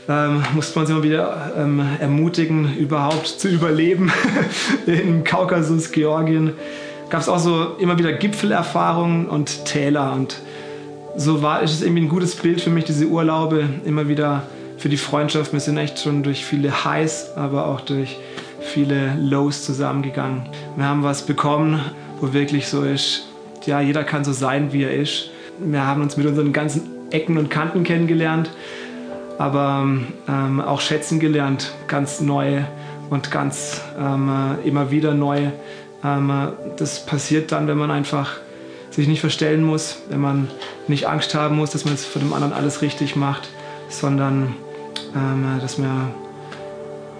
ähm, 0.08 0.42
musste 0.54 0.78
man 0.78 0.86
sich 0.86 0.94
immer 0.94 1.04
wieder 1.04 1.52
ähm, 1.56 1.82
ermutigen, 2.00 2.76
überhaupt 2.76 3.26
zu 3.26 3.48
überleben. 3.48 4.12
Im 4.86 5.24
Kaukasus, 5.24 5.92
Georgien 5.92 6.52
gab 7.10 7.20
es 7.20 7.28
auch 7.28 7.38
so 7.38 7.76
immer 7.78 7.98
wieder 7.98 8.12
Gipfelerfahrungen 8.12 9.28
und 9.28 9.64
Täler 9.64 10.12
und 10.12 10.36
so 11.14 11.42
war, 11.42 11.62
ist 11.62 11.72
es 11.72 11.82
irgendwie 11.82 12.02
ein 12.02 12.08
gutes 12.08 12.36
Bild 12.36 12.60
für 12.62 12.70
mich, 12.70 12.84
diese 12.84 13.06
Urlaube, 13.06 13.68
immer 13.84 14.08
wieder 14.08 14.44
für 14.78 14.88
die 14.88 14.96
Freundschaft. 14.96 15.52
Wir 15.52 15.60
sind 15.60 15.76
echt 15.76 15.98
schon 15.98 16.22
durch 16.22 16.44
viele 16.44 16.84
Highs, 16.84 17.36
aber 17.36 17.66
auch 17.66 17.82
durch 17.82 18.16
viele 18.60 19.14
Lows 19.18 19.64
zusammengegangen. 19.64 20.48
Wir 20.76 20.86
haben 20.86 21.02
was 21.02 21.22
bekommen, 21.22 21.80
wo 22.20 22.32
wirklich 22.32 22.66
so 22.68 22.82
ist, 22.82 23.26
ja, 23.66 23.80
jeder 23.80 24.04
kann 24.04 24.24
so 24.24 24.32
sein, 24.32 24.72
wie 24.72 24.84
er 24.84 24.94
ist. 24.94 25.30
Wir 25.58 25.86
haben 25.86 26.02
uns 26.02 26.16
mit 26.16 26.26
unseren 26.26 26.52
ganzen 26.52 26.88
Ecken 27.10 27.36
und 27.36 27.50
Kanten 27.50 27.84
kennengelernt, 27.84 28.50
aber 29.38 29.86
ähm, 30.28 30.60
auch 30.60 30.80
schätzen 30.80 31.20
gelernt, 31.20 31.72
ganz 31.88 32.20
neu 32.20 32.62
und 33.10 33.30
ganz 33.30 33.80
ähm, 33.98 34.56
immer 34.64 34.90
wieder 34.90 35.14
neu. 35.14 35.50
Ähm, 36.04 36.48
das 36.76 37.04
passiert 37.04 37.52
dann, 37.52 37.68
wenn 37.68 37.78
man 37.78 37.90
einfach 37.90 38.36
sich 38.90 39.08
nicht 39.08 39.20
verstellen 39.20 39.64
muss, 39.64 39.98
wenn 40.08 40.20
man 40.20 40.50
nicht 40.86 41.08
Angst 41.08 41.34
haben 41.34 41.56
muss, 41.56 41.70
dass 41.70 41.84
man 41.84 41.94
es 41.94 42.04
für 42.04 42.18
den 42.18 42.32
anderen 42.32 42.52
alles 42.52 42.82
richtig 42.82 43.16
macht, 43.16 43.48
sondern 43.88 44.54
ähm, 45.14 45.58
dass 45.60 45.78
man 45.78 46.12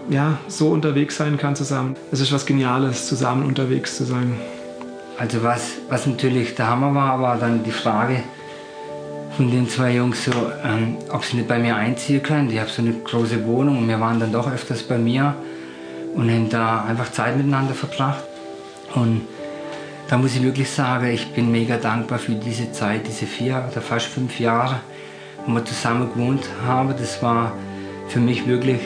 ja, 0.09 0.39
so 0.49 0.69
unterwegs 0.69 1.17
sein 1.17 1.39
kann 1.39 1.57
zusammen. 1.57 1.97
Es 2.11 2.21
ist 2.21 2.33
was 2.33 2.47
Geniales, 2.47 3.07
zusammen 3.07 3.45
unterwegs 3.47 3.97
zu 3.97 4.05
sein. 4.05 4.37
Also 5.19 5.43
was, 5.43 5.73
was 5.89 6.07
natürlich 6.07 6.55
der 6.55 6.69
Hammer 6.69 6.95
war, 6.95 7.21
war 7.21 7.39
dann 7.39 7.63
die 7.63 7.71
Frage 7.71 8.23
von 9.37 9.51
den 9.51 9.69
zwei 9.69 9.95
Jungs, 9.95 10.25
so, 10.25 10.33
ähm, 10.65 10.99
ob 11.11 11.25
sie 11.25 11.37
nicht 11.37 11.49
bei 11.49 11.59
mir 11.59 11.75
einziehen 11.75 12.23
können. 12.23 12.51
Ich 12.51 12.59
habe 12.59 12.69
so 12.71 12.83
eine 12.83 12.93
große 12.93 13.45
Wohnung 13.47 13.79
und 13.79 13.89
wir 13.89 13.99
waren 13.99 14.21
dann 14.21 14.33
doch 14.33 14.51
öfters 14.51 14.83
bei 14.83 14.99
mir 14.99 15.35
und 16.15 16.31
haben 16.31 16.51
da 16.51 16.85
einfach 16.85 17.11
Zeit 17.11 17.37
miteinander 17.37 17.75
verbracht. 17.75 18.23
Und 18.95 19.23
da 20.09 20.19
muss 20.19 20.37
ich 20.37 20.43
wirklich 20.43 20.69
sagen, 20.71 21.07
ich 21.07 21.33
bin 21.33 21.51
mega 21.51 21.79
dankbar 21.79 22.19
für 22.19 22.33
diese 22.33 22.71
Zeit, 22.73 23.07
diese 23.07 23.25
vier 23.25 23.65
oder 23.71 23.81
fast 23.81 24.07
fünf 24.07 24.39
Jahre, 24.39 24.81
wo 25.47 25.55
wir 25.55 25.65
zusammen 25.65 26.13
gewohnt 26.13 26.45
haben. 26.67 26.95
Das 26.99 27.23
war 27.23 27.53
für 28.09 28.21
mich 28.21 28.47
wirklich 28.47 28.81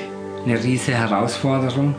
eine 0.44 0.62
riesige 0.62 0.96
Herausforderung. 0.96 1.96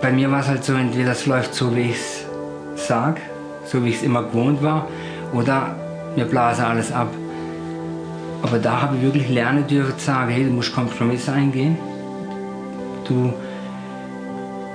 Bei 0.00 0.12
mir 0.12 0.30
war 0.30 0.40
es 0.40 0.46
halt 0.46 0.64
so, 0.64 0.74
entweder 0.74 1.12
es 1.12 1.26
läuft 1.26 1.54
so, 1.54 1.74
wie 1.74 1.90
ich 1.90 1.96
es 1.96 2.86
sage, 2.86 3.20
so 3.64 3.84
wie 3.84 3.90
ich 3.90 3.96
es 3.96 4.02
immer 4.02 4.22
gewohnt 4.22 4.62
war, 4.62 4.86
oder 5.32 5.76
wir 6.14 6.24
blasen 6.24 6.64
alles 6.64 6.92
ab. 6.92 7.08
Aber 8.42 8.58
da 8.58 8.82
habe 8.82 8.96
ich 8.96 9.02
wirklich 9.02 9.28
lernen 9.28 9.66
dürfen 9.66 9.98
zu 9.98 10.04
sagen, 10.04 10.30
hey, 10.30 10.44
du 10.44 10.50
musst 10.50 10.74
Kompromisse 10.74 11.32
eingehen. 11.32 11.78
Du 13.06 13.32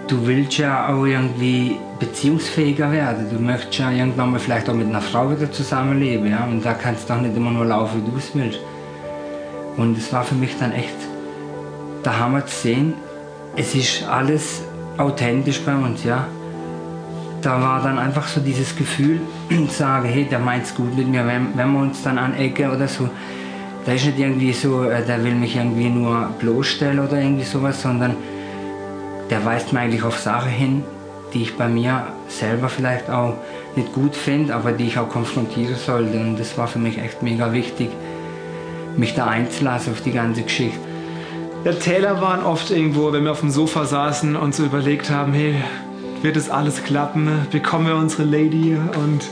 du 0.07 0.25
willst 0.25 0.57
ja 0.57 0.87
auch 0.87 1.05
irgendwie 1.05 1.77
beziehungsfähiger 1.99 2.91
werden. 2.91 3.29
Du 3.29 3.39
möchtest 3.39 3.79
ja 3.79 3.91
irgendwann 3.91 4.31
mal 4.31 4.39
vielleicht 4.39 4.69
auch 4.69 4.73
mit 4.73 4.87
einer 4.87 5.01
Frau 5.01 5.29
wieder 5.29 5.51
zusammenleben. 5.51 6.29
Ja? 6.29 6.45
Und 6.45 6.65
da 6.65 6.73
kannst 6.73 7.09
du 7.09 7.13
doch 7.13 7.21
nicht 7.21 7.35
immer 7.35 7.51
nur 7.51 7.65
laufen, 7.65 8.03
wie 8.03 8.11
du 8.11 8.17
es 8.17 8.33
willst. 8.33 8.59
Und 9.75 9.97
es 9.97 10.11
war 10.11 10.23
für 10.23 10.35
mich 10.35 10.57
dann 10.57 10.71
echt 10.71 10.95
der 12.03 12.19
Hammer 12.19 12.45
zu 12.45 12.55
sehen, 12.55 12.93
es 13.55 13.75
ist 13.75 14.03
alles 14.07 14.61
authentisch 14.97 15.61
bei 15.61 15.75
uns. 15.75 16.03
Ja? 16.03 16.25
Da 17.41 17.61
war 17.61 17.83
dann 17.83 17.99
einfach 17.99 18.27
so 18.27 18.39
dieses 18.41 18.75
Gefühl, 18.75 19.21
zu 19.49 19.65
sagen, 19.67 20.07
hey, 20.07 20.25
der 20.25 20.39
meint 20.39 20.65
es 20.65 20.75
gut 20.75 20.95
mit 20.97 21.07
mir, 21.07 21.25
wenn, 21.25 21.55
wenn 21.55 21.71
wir 21.71 21.79
uns 21.79 22.01
dann 22.03 22.17
anecken 22.17 22.71
oder 22.71 22.87
so. 22.87 23.09
Da 23.85 23.93
ist 23.93 24.05
nicht 24.05 24.19
irgendwie 24.19 24.53
so, 24.53 24.83
äh, 24.83 25.05
der 25.05 25.23
will 25.23 25.35
mich 25.35 25.55
irgendwie 25.55 25.89
nur 25.89 26.29
bloßstellen 26.39 26.99
oder 26.99 27.21
irgendwie 27.21 27.45
sowas, 27.45 27.81
sondern 27.81 28.15
der 29.29 29.45
weist 29.45 29.71
mir 29.71 29.81
eigentlich 29.81 30.03
auf 30.03 30.17
Sachen 30.17 30.51
hin, 30.51 30.83
die 31.33 31.43
ich 31.43 31.57
bei 31.57 31.67
mir 31.67 32.07
selber 32.27 32.69
vielleicht 32.69 33.09
auch 33.09 33.35
nicht 33.75 33.93
gut 33.93 34.15
finde, 34.15 34.55
aber 34.55 34.71
die 34.71 34.87
ich 34.87 34.97
auch 34.97 35.09
konfrontieren 35.09 35.75
sollte. 35.75 36.17
Und 36.17 36.37
das 36.37 36.57
war 36.57 36.67
für 36.67 36.79
mich 36.79 36.97
echt 36.97 37.21
mega 37.21 37.53
wichtig. 37.53 37.89
mich 38.97 39.13
da 39.13 39.27
einzulassen 39.27 39.93
auf 39.93 40.01
die 40.01 40.11
ganze 40.11 40.41
Geschichte. 40.41 40.79
Ja, 41.63 41.73
Täler 41.73 42.21
waren 42.21 42.43
oft 42.43 42.71
irgendwo, 42.71 43.11
wenn 43.11 43.23
wir 43.23 43.31
auf 43.31 43.41
dem 43.41 43.51
Sofa 43.51 43.85
saßen 43.85 44.35
und 44.35 44.55
so 44.55 44.65
überlegt 44.65 45.09
haben, 45.09 45.33
hey, 45.33 45.55
wird 46.21 46.37
es 46.37 46.49
alles 46.49 46.83
klappen? 46.83 47.29
Bekommen 47.51 47.87
wir 47.87 47.95
unsere 47.95 48.23
Lady? 48.23 48.75
Und 48.75 49.27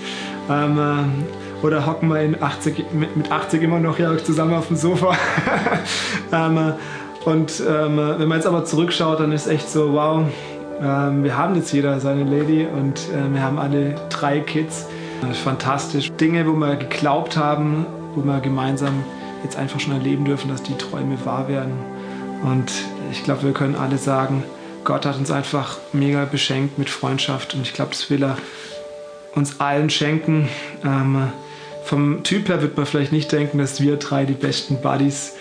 ähm, 0.50 0.78
äh, 0.78 1.65
oder 1.65 1.86
hocken 1.86 2.10
wir 2.10 2.21
in 2.21 2.41
80, 2.41 2.93
mit, 2.93 3.15
mit 3.17 3.32
80 3.32 3.63
immer 3.63 3.80
noch 3.80 3.98
ja, 3.98 4.15
zusammen 4.17 4.54
auf 4.54 4.67
dem 4.67 4.78
Sofa? 4.78 5.17
ähm, 6.32 6.58
äh, 6.58 6.74
und 7.28 7.63
ähm, 7.67 7.98
äh, 7.98 8.19
wenn 8.19 8.28
man 8.28 8.38
jetzt 8.38 8.48
aber 8.48 8.65
zurückschaut, 8.65 9.19
dann 9.19 9.32
ist 9.32 9.48
echt 9.48 9.69
so, 9.69 9.93
wow, 9.93 10.24
ähm, 10.82 11.24
wir 11.24 11.38
haben 11.38 11.56
jetzt 11.56 11.71
jeder 11.74 12.00
seine 12.00 12.24
Lady 12.24 12.65
und 12.65 13.00
äh, 13.10 13.34
wir 13.34 13.41
haben 13.41 13.58
alle 13.58 13.95
drei 14.10 14.39
Kids. 14.39 14.88
Fantastisch. 15.43 16.12
Dinge, 16.12 16.45
wo 16.45 16.54
wir 16.54 16.76
geglaubt 16.76 17.36
haben, 17.36 17.88
wo 18.13 18.24
wir 18.24 18.39
gemeinsam 18.41 19.04
jetzt 19.43 19.58
einfach 19.58 19.80
schon 19.80 19.93
erleben 19.93 20.26
dürfen, 20.26 20.50
dass 20.50 20.62
die 20.62 20.78
Träume 20.78 21.17
wahr 21.26 21.48
werden. 21.48 21.74
Und 22.43 22.71
ich 23.12 23.24
glaube, 23.24 23.43
wir 23.43 23.54
können 23.54 23.76
alle 23.76 23.98
sagen, 23.98 24.43
Gott 24.86 25.06
hat 25.06 25.17
uns 25.17 25.32
einfach 25.32 25.80
mega 25.93 26.26
beschenkt 26.26 26.78
mit 26.78 26.89
Freundschaft 26.89 27.56
und 27.56 27.63
ich 27.63 27.74
glaube, 27.74 27.91
das 27.91 28.10
will 28.12 28.24
er 28.24 28.38
uns 29.34 29.60
allen 29.60 29.89
schenken. 29.89 30.48
Ähm, 30.84 31.32
vom 31.84 32.24
Typ 32.24 32.48
her 32.50 32.62
wird 32.62 32.78
man 32.78 32.86
vielleicht 32.86 33.12
nicht 33.12 33.32
denken, 33.32 33.58
dass 33.58 33.82
wir 33.82 33.98
drei 33.98 34.26
die 34.26 34.34
besten 34.34 34.82
Buddies 34.82 35.34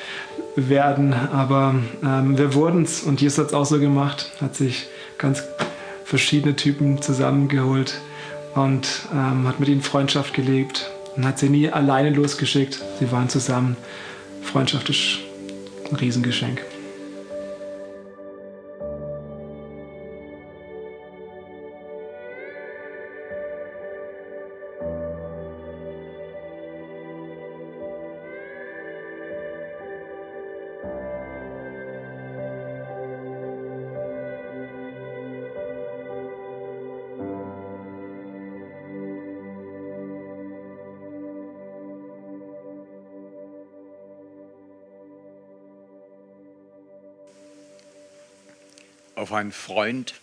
werden, 0.56 1.12
aber 1.12 1.74
ähm, 2.02 2.38
wir 2.38 2.54
wurden 2.54 2.82
es 2.82 3.02
und 3.02 3.20
Jesus 3.20 3.38
hat 3.38 3.48
es 3.48 3.54
auch 3.54 3.66
so 3.66 3.78
gemacht, 3.78 4.30
hat 4.40 4.56
sich 4.56 4.86
ganz 5.18 5.42
verschiedene 6.04 6.56
Typen 6.56 7.02
zusammengeholt 7.02 8.00
und 8.54 8.88
ähm, 9.12 9.46
hat 9.46 9.60
mit 9.60 9.68
ihnen 9.68 9.82
Freundschaft 9.82 10.32
gelebt 10.32 10.90
und 11.16 11.26
hat 11.26 11.38
sie 11.38 11.50
nie 11.50 11.68
alleine 11.68 12.10
losgeschickt. 12.10 12.80
Sie 12.98 13.12
waren 13.12 13.28
zusammen. 13.28 13.76
Freundschaft 14.42 14.88
ist 14.88 15.18
ein 15.90 15.96
Riesengeschenk. 15.96 16.62
Auf 49.24 49.32
einen 49.32 49.52
Freund 49.52 50.20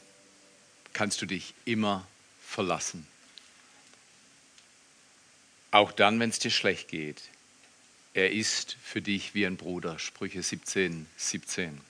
kannst 0.93 1.23
du 1.23 1.25
dich 1.25 1.55
immer 1.65 2.05
verlassen. 2.45 3.07
Auch 5.71 5.91
dann, 5.91 6.19
wenn 6.19 6.29
es 6.29 6.37
dir 6.37 6.51
schlecht 6.51 6.89
geht. 6.89 7.19
Er 8.13 8.31
ist 8.31 8.77
für 8.83 9.01
dich 9.01 9.33
wie 9.33 9.47
ein 9.47 9.57
Bruder. 9.57 9.97
Sprüche 9.97 10.43
17, 10.43 11.07
17. 11.17 11.81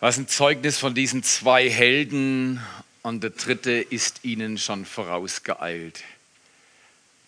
Was 0.00 0.16
ein 0.16 0.26
Zeugnis 0.26 0.78
von 0.78 0.94
diesen 0.94 1.22
zwei 1.22 1.68
Helden 1.68 2.58
und 3.02 3.22
der 3.22 3.28
dritte 3.28 3.72
ist 3.72 4.24
ihnen 4.24 4.56
schon 4.56 4.86
vorausgeeilt. 4.86 6.02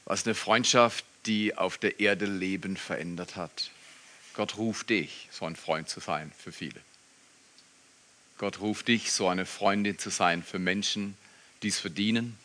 Was 0.07 0.25
eine 0.25 0.35
Freundschaft, 0.35 1.05
die 1.27 1.59
auf 1.59 1.77
der 1.77 2.01
Erde 2.01 2.25
Leben 2.25 2.79
verändert 2.79 3.37
hat. 3.37 3.71
Gott 4.33 4.57
ruft 4.57 4.89
dich, 4.89 5.29
so 5.31 5.45
ein 5.45 5.57
Freund 5.57 5.91
zu 5.91 6.01
sein 6.01 6.33
für 6.39 6.51
viele. 6.51 6.81
Gott 8.39 8.61
ruft 8.61 8.89
dich, 8.89 9.13
so 9.13 9.29
eine 9.29 9.47
Freundin 9.47 9.99
zu 9.99 10.11
sein 10.11 10.43
für 10.43 10.59
Menschen, 10.59 11.17
die 11.63 11.69
es 11.69 11.79
verdienen 11.79 12.37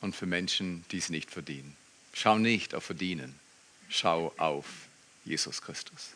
und 0.00 0.16
für 0.16 0.26
Menschen, 0.26 0.84
die 0.90 0.98
es 0.98 1.08
nicht 1.08 1.30
verdienen. 1.30 1.76
Schau 2.12 2.38
nicht 2.38 2.74
auf 2.74 2.84
Verdienen, 2.84 3.34
schau 3.88 4.34
auf 4.36 4.66
Jesus 5.24 5.62
Christus. 5.62 6.10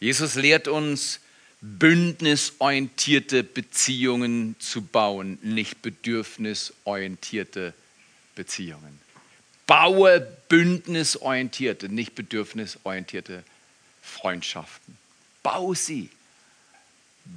Jesus 0.00 0.34
lehrt 0.34 0.68
uns, 0.68 1.20
bündnisorientierte 1.60 3.42
Beziehungen 3.42 4.56
zu 4.58 4.82
bauen, 4.82 5.38
nicht 5.42 5.80
bedürfnisorientierte 5.80 7.72
Beziehungen. 8.34 9.00
Baue 9.66 10.20
bündnisorientierte, 10.48 11.88
nicht 11.88 12.14
bedürfnisorientierte 12.14 13.42
Freundschaften. 14.02 14.96
Bau 15.42 15.74
sie. 15.74 16.10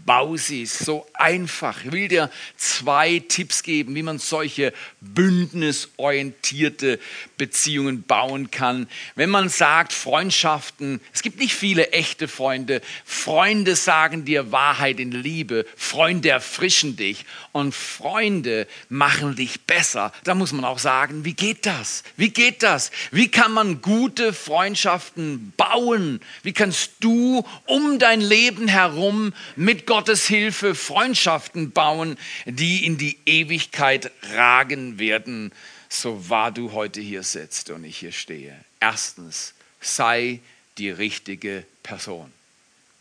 Bau 0.05 0.37
sie 0.37 0.65
so 0.65 1.05
einfach. 1.13 1.85
Ich 1.85 1.91
will 1.91 2.07
dir 2.07 2.31
zwei 2.57 3.21
Tipps 3.27 3.61
geben, 3.61 3.93
wie 3.93 4.01
man 4.01 4.17
solche 4.17 4.73
bündnisorientierte 5.01 6.99
Beziehungen 7.37 8.01
bauen 8.03 8.49
kann. 8.49 8.87
Wenn 9.15 9.29
man 9.29 9.49
sagt, 9.49 9.93
Freundschaften, 9.93 10.99
es 11.13 11.21
gibt 11.21 11.39
nicht 11.39 11.53
viele 11.53 11.91
echte 11.91 12.27
Freunde. 12.27 12.81
Freunde 13.05 13.75
sagen 13.75 14.25
dir 14.25 14.51
Wahrheit 14.51 14.99
in 14.99 15.11
Liebe. 15.11 15.67
Freunde 15.75 16.29
erfrischen 16.29 16.95
dich 16.95 17.25
und 17.51 17.75
Freunde 17.75 18.67
machen 18.89 19.35
dich 19.35 19.61
besser. 19.61 20.11
Da 20.23 20.33
muss 20.33 20.53
man 20.53 20.65
auch 20.65 20.79
sagen, 20.79 21.23
wie 21.23 21.33
geht 21.33 21.67
das? 21.67 22.03
Wie 22.17 22.29
geht 22.29 22.63
das? 22.63 22.89
Wie 23.11 23.29
kann 23.29 23.51
man 23.51 23.81
gute 23.81 24.33
Freundschaften 24.33 25.53
bauen? 25.55 26.19
Wie 26.41 26.53
kannst 26.53 26.93
du 26.99 27.45
um 27.65 27.99
dein 27.99 28.21
Leben 28.21 28.67
herum 28.67 29.33
mit 29.55 29.78
mit 29.79 29.87
Gottes 29.87 30.27
Hilfe 30.27 30.75
Freundschaften 30.75 31.71
bauen, 31.71 32.17
die 32.45 32.85
in 32.85 32.97
die 32.97 33.17
Ewigkeit 33.25 34.11
ragen 34.33 34.99
werden, 34.99 35.53
so 35.87 36.27
wahr 36.27 36.51
du 36.51 36.73
heute 36.73 36.99
hier 36.99 37.23
sitzt 37.23 37.69
und 37.69 37.85
ich 37.85 37.97
hier 37.97 38.11
stehe. 38.11 38.53
Erstens, 38.81 39.53
sei 39.79 40.41
die 40.77 40.89
richtige 40.89 41.63
Person. 41.81 42.29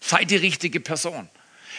Sei 0.01 0.25
die 0.25 0.37
richtige 0.37 0.79
Person. 0.79 1.29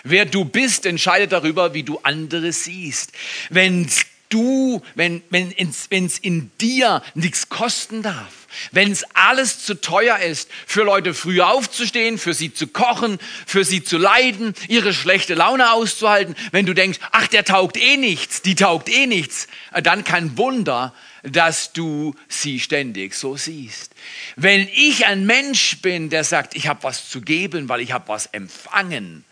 Wer 0.04 0.26
du 0.26 0.44
bist, 0.44 0.86
entscheidet 0.86 1.32
darüber, 1.32 1.74
wie 1.74 1.84
du 1.84 2.00
andere 2.04 2.52
siehst. 2.52 3.14
Wenn 3.50 3.90
du, 4.30 4.82
wenn 4.96 5.22
wenn 5.30 5.54
es 5.58 6.20
in 6.20 6.52
dir 6.60 7.02
nichts 7.16 7.50
kosten 7.50 8.02
darf, 8.02 8.40
wenn 8.72 8.92
es 8.92 9.04
alles 9.14 9.64
zu 9.64 9.80
teuer 9.80 10.20
ist, 10.20 10.50
für 10.66 10.84
Leute 10.84 11.14
früh 11.14 11.42
aufzustehen, 11.42 12.18
für 12.18 12.34
sie 12.34 12.54
zu 12.54 12.68
kochen, 12.68 13.20
für 13.46 13.64
sie 13.64 13.84
zu 13.84 13.98
leiden, 13.98 14.54
ihre 14.68 14.94
schlechte 14.94 15.36
Laune 15.36 15.72
auszuhalten, 15.72 16.36
wenn 16.52 16.66
du 16.66 16.74
denkst, 16.74 17.00
ach, 17.12 17.28
der 17.28 17.46
taugt 17.46 17.78
eh 17.78 17.98
nichts, 17.98 18.42
die 18.42 18.56
taugt 18.56 18.90
eh 18.90 19.08
nichts, 19.08 19.48
dann 19.84 20.04
kein 20.04 20.38
Wunder, 20.38 20.94
dass 21.24 21.74
du 21.74 22.16
sie 22.28 22.60
ständig 22.60 23.14
so 23.14 23.36
siehst. 23.36 23.94
Wenn 24.36 24.68
ich 24.74 25.06
ein 25.06 25.26
Mensch 25.26 25.82
bin, 25.82 26.10
der 26.10 26.24
sagt, 26.24 26.56
ich 26.56 26.68
habe 26.68 26.84
was 26.84 27.10
zu 27.10 27.22
geben, 27.22 27.70
weil 27.70 27.82
ich 27.82 27.92
habe 27.92 28.08
was 28.08 28.28
empfangen, 28.28 29.26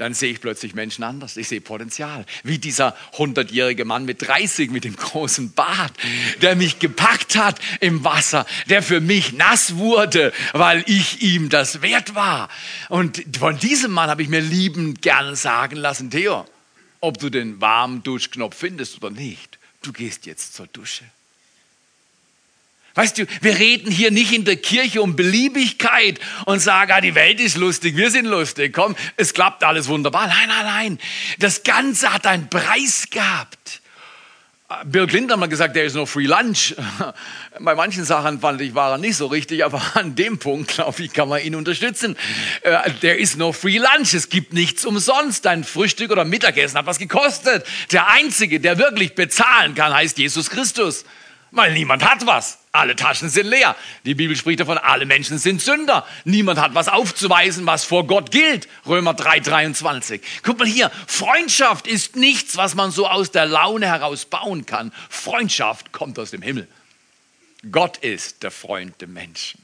dann 0.00 0.14
sehe 0.14 0.32
ich 0.32 0.40
plötzlich 0.40 0.74
Menschen 0.74 1.04
anders. 1.04 1.36
Ich 1.36 1.48
sehe 1.48 1.60
Potenzial. 1.60 2.24
Wie 2.42 2.58
dieser 2.58 2.96
hundertjährige 3.18 3.84
Mann 3.84 4.06
mit 4.06 4.26
30 4.26 4.70
mit 4.70 4.84
dem 4.84 4.96
großen 4.96 5.52
Bart, 5.52 5.92
der 6.40 6.56
mich 6.56 6.78
gepackt 6.78 7.36
hat 7.36 7.60
im 7.80 8.02
Wasser, 8.02 8.46
der 8.70 8.82
für 8.82 9.02
mich 9.02 9.34
nass 9.34 9.76
wurde, 9.76 10.32
weil 10.54 10.84
ich 10.86 11.20
ihm 11.20 11.50
das 11.50 11.82
wert 11.82 12.14
war. 12.14 12.48
Und 12.88 13.22
von 13.38 13.58
diesem 13.58 13.92
Mann 13.92 14.08
habe 14.08 14.22
ich 14.22 14.30
mir 14.30 14.40
liebend 14.40 15.02
gern 15.02 15.36
sagen 15.36 15.76
lassen, 15.76 16.10
Theo, 16.10 16.46
ob 17.00 17.18
du 17.18 17.28
den 17.28 17.60
warmen 17.60 18.02
Duschknopf 18.02 18.56
findest 18.56 18.96
oder 18.96 19.10
nicht, 19.10 19.58
du 19.82 19.92
gehst 19.92 20.24
jetzt 20.24 20.54
zur 20.54 20.66
Dusche. 20.68 21.04
Weißt 22.94 23.18
du, 23.18 23.26
wir 23.40 23.58
reden 23.58 23.90
hier 23.90 24.10
nicht 24.10 24.32
in 24.32 24.44
der 24.44 24.56
Kirche 24.56 25.02
um 25.02 25.16
Beliebigkeit 25.16 26.18
und 26.46 26.60
sagen, 26.60 26.92
ah, 26.92 27.00
die 27.00 27.14
Welt 27.14 27.40
ist 27.40 27.56
lustig, 27.56 27.96
wir 27.96 28.10
sind 28.10 28.26
lustig, 28.26 28.72
komm, 28.72 28.96
es 29.16 29.32
klappt 29.32 29.62
alles 29.62 29.88
wunderbar. 29.88 30.26
Nein, 30.26 30.48
nein, 30.48 30.64
nein. 30.64 30.98
Das 31.38 31.62
Ganze 31.62 32.12
hat 32.12 32.26
einen 32.26 32.48
Preis 32.48 33.08
gehabt. 33.10 33.80
Bill 34.84 35.08
Clinton 35.08 35.32
hat 35.32 35.40
mal 35.40 35.48
gesagt, 35.48 35.74
there 35.74 35.84
is 35.84 35.94
no 35.94 36.06
free 36.06 36.26
lunch. 36.26 36.76
Bei 37.60 37.74
manchen 37.74 38.04
Sachen 38.04 38.38
fand 38.38 38.60
ich, 38.60 38.72
war 38.72 38.92
er 38.92 38.98
nicht 38.98 39.16
so 39.16 39.26
richtig, 39.26 39.64
aber 39.64 39.82
an 39.94 40.14
dem 40.14 40.38
Punkt, 40.38 40.74
glaube 40.74 41.02
ich, 41.02 41.12
kann 41.12 41.28
man 41.28 41.42
ihn 41.42 41.56
unterstützen. 41.56 42.16
Äh, 42.62 42.90
there 43.00 43.16
is 43.16 43.36
no 43.36 43.52
free 43.52 43.78
lunch. 43.78 44.14
Es 44.14 44.28
gibt 44.28 44.52
nichts 44.52 44.84
umsonst. 44.84 45.44
Dein 45.44 45.64
Frühstück 45.64 46.12
oder 46.12 46.24
Mittagessen 46.24 46.78
hat 46.78 46.86
was 46.86 46.98
gekostet. 46.98 47.66
Der 47.90 48.08
Einzige, 48.10 48.60
der 48.60 48.78
wirklich 48.78 49.16
bezahlen 49.16 49.74
kann, 49.74 49.92
heißt 49.92 50.18
Jesus 50.18 50.50
Christus. 50.50 51.04
Weil 51.50 51.72
niemand 51.72 52.08
hat 52.08 52.24
was. 52.26 52.59
Alle 52.72 52.94
Taschen 52.94 53.28
sind 53.28 53.46
leer. 53.46 53.74
Die 54.04 54.14
Bibel 54.14 54.36
spricht 54.36 54.60
davon, 54.60 54.78
alle 54.78 55.04
Menschen 55.04 55.38
sind 55.38 55.60
Sünder. 55.60 56.06
Niemand 56.24 56.60
hat 56.60 56.74
was 56.74 56.86
aufzuweisen, 56.86 57.66
was 57.66 57.84
vor 57.84 58.06
Gott 58.06 58.30
gilt. 58.30 58.68
Römer 58.86 59.14
3, 59.14 59.40
23. 59.40 60.22
Guck 60.44 60.60
mal 60.60 60.68
hier, 60.68 60.90
Freundschaft 61.08 61.88
ist 61.88 62.14
nichts, 62.14 62.56
was 62.56 62.76
man 62.76 62.92
so 62.92 63.08
aus 63.08 63.32
der 63.32 63.46
Laune 63.46 63.86
heraus 63.86 64.24
bauen 64.24 64.66
kann. 64.66 64.92
Freundschaft 65.08 65.90
kommt 65.90 66.16
aus 66.20 66.30
dem 66.30 66.42
Himmel. 66.42 66.68
Gott 67.72 67.96
ist 67.98 68.44
der 68.44 68.52
Freund 68.52 69.00
der 69.00 69.08
Menschen. 69.08 69.60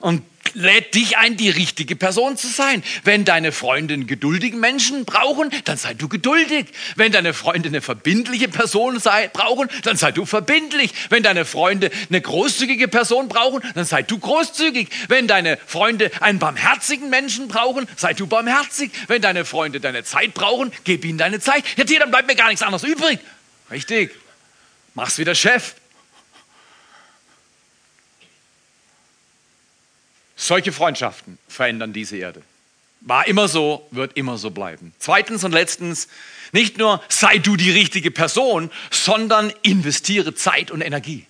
Und 0.00 0.22
lädt 0.54 0.94
dich 0.94 1.18
ein, 1.18 1.36
die 1.36 1.50
richtige 1.50 1.96
Person 1.96 2.36
zu 2.36 2.46
sein. 2.46 2.82
Wenn 3.02 3.24
deine 3.24 3.52
Freunde 3.52 3.94
einen 3.94 4.06
geduldigen 4.06 4.60
Menschen 4.60 5.04
brauchen, 5.04 5.50
dann 5.64 5.76
sei 5.76 5.94
du 5.94 6.08
geduldig. 6.08 6.66
Wenn 6.96 7.12
deine 7.12 7.34
Freunde 7.34 7.68
eine 7.68 7.80
verbindliche 7.80 8.48
Person 8.48 8.98
sei, 8.98 9.28
brauchen, 9.28 9.68
dann 9.82 9.96
sei 9.96 10.12
du 10.12 10.24
verbindlich. 10.24 10.92
Wenn 11.10 11.22
deine 11.22 11.44
Freunde 11.44 11.90
eine 12.08 12.20
großzügige 12.20 12.88
Person 12.88 13.28
brauchen, 13.28 13.62
dann 13.74 13.84
sei 13.84 14.02
du 14.02 14.18
großzügig. 14.18 14.88
Wenn 15.08 15.28
deine 15.28 15.58
Freunde 15.66 16.10
einen 16.20 16.38
barmherzigen 16.38 17.10
Menschen 17.10 17.48
brauchen, 17.48 17.86
sei 17.96 18.14
du 18.14 18.26
barmherzig. 18.26 18.90
Wenn 19.08 19.22
deine 19.22 19.44
Freunde 19.44 19.80
deine 19.80 20.04
Zeit 20.04 20.34
brauchen, 20.34 20.72
gib 20.84 21.04
ihnen 21.04 21.18
deine 21.18 21.40
Zeit. 21.40 21.64
Ja, 21.76 21.84
dir, 21.84 22.00
dann 22.00 22.10
bleibt 22.10 22.28
mir 22.28 22.36
gar 22.36 22.48
nichts 22.48 22.62
anderes 22.62 22.84
übrig. 22.84 23.18
Richtig. 23.70 24.12
Mach's 24.94 25.18
wie 25.18 25.24
der 25.24 25.34
Chef. 25.34 25.74
Solche 30.44 30.72
Freundschaften 30.72 31.38
verändern 31.48 31.94
diese 31.94 32.18
Erde. 32.18 32.42
War 33.00 33.26
immer 33.26 33.48
so, 33.48 33.88
wird 33.92 34.14
immer 34.14 34.36
so 34.36 34.50
bleiben. 34.50 34.92
Zweitens 34.98 35.42
und 35.42 35.52
letztens, 35.52 36.06
nicht 36.52 36.76
nur 36.76 37.02
sei 37.08 37.38
du 37.38 37.56
die 37.56 37.70
richtige 37.70 38.10
Person, 38.10 38.70
sondern 38.90 39.54
investiere 39.62 40.34
Zeit 40.34 40.70
und 40.70 40.82
Energie. 40.82 41.26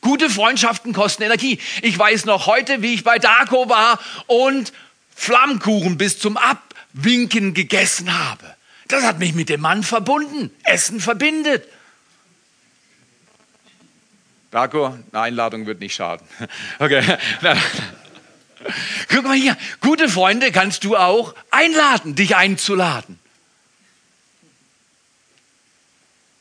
Gute 0.00 0.28
Freundschaften 0.28 0.92
kosten 0.92 1.22
Energie. 1.22 1.60
Ich 1.82 1.96
weiß 1.96 2.24
noch 2.24 2.48
heute, 2.48 2.82
wie 2.82 2.94
ich 2.94 3.04
bei 3.04 3.20
Daco 3.20 3.68
war 3.68 4.00
und 4.26 4.72
Flammkuchen 5.14 5.96
bis 5.96 6.18
zum 6.18 6.36
Abwinken 6.36 7.54
gegessen 7.54 8.18
habe. 8.18 8.56
Das 8.88 9.04
hat 9.04 9.20
mich 9.20 9.32
mit 9.32 9.48
dem 9.48 9.60
Mann 9.60 9.84
verbunden. 9.84 10.50
Essen 10.64 10.98
verbindet. 10.98 11.68
Daco, 14.50 14.86
eine 15.12 15.22
Einladung 15.22 15.66
wird 15.66 15.78
nicht 15.78 15.94
schaden. 15.94 16.26
Okay. 16.80 17.16
Guck 19.08 19.24
mal 19.24 19.36
hier, 19.36 19.56
gute 19.80 20.08
Freunde 20.08 20.52
kannst 20.52 20.84
du 20.84 20.96
auch 20.96 21.34
einladen, 21.50 22.14
dich 22.14 22.36
einzuladen. 22.36 23.18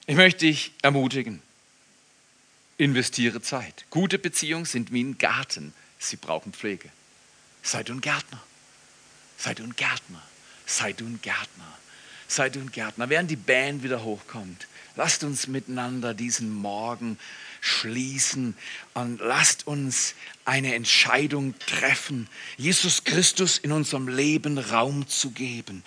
Ich 0.07 0.15
möchte 0.15 0.45
dich 0.45 0.71
ermutigen. 0.81 1.41
Investiere 2.77 3.41
Zeit. 3.41 3.85
Gute 3.89 4.19
Beziehungen 4.19 4.65
sind 4.65 4.91
wie 4.91 5.03
ein 5.03 5.17
Garten. 5.17 5.73
Sie 5.97 6.17
brauchen 6.17 6.53
Pflege. 6.53 6.89
Sei 7.63 7.83
du 7.83 7.93
ein 7.93 8.01
Gärtner. 8.01 8.41
Sei 9.37 9.53
du 9.53 9.63
ein 9.63 9.75
Gärtner. 9.75 10.21
Sei 10.65 10.93
du 10.93 11.05
ein 11.05 11.19
Gärtner. 11.21 11.77
Sei 12.27 12.49
du 12.49 12.59
ein 12.59 12.71
Gärtner. 12.71 13.09
Während 13.09 13.29
die 13.29 13.35
Band 13.35 13.83
wieder 13.83 14.03
hochkommt, 14.03 14.67
lasst 14.95 15.23
uns 15.23 15.47
miteinander 15.47 16.13
diesen 16.13 16.53
Morgen 16.53 17.17
schließen 17.61 18.55
und 18.93 19.19
lasst 19.19 19.67
uns 19.67 20.13
eine 20.45 20.75
Entscheidung 20.75 21.57
treffen, 21.59 22.27
Jesus 22.57 23.03
Christus 23.03 23.57
in 23.57 23.71
unserem 23.71 24.07
Leben 24.07 24.57
Raum 24.57 25.07
zu 25.07 25.31
geben. 25.31 25.83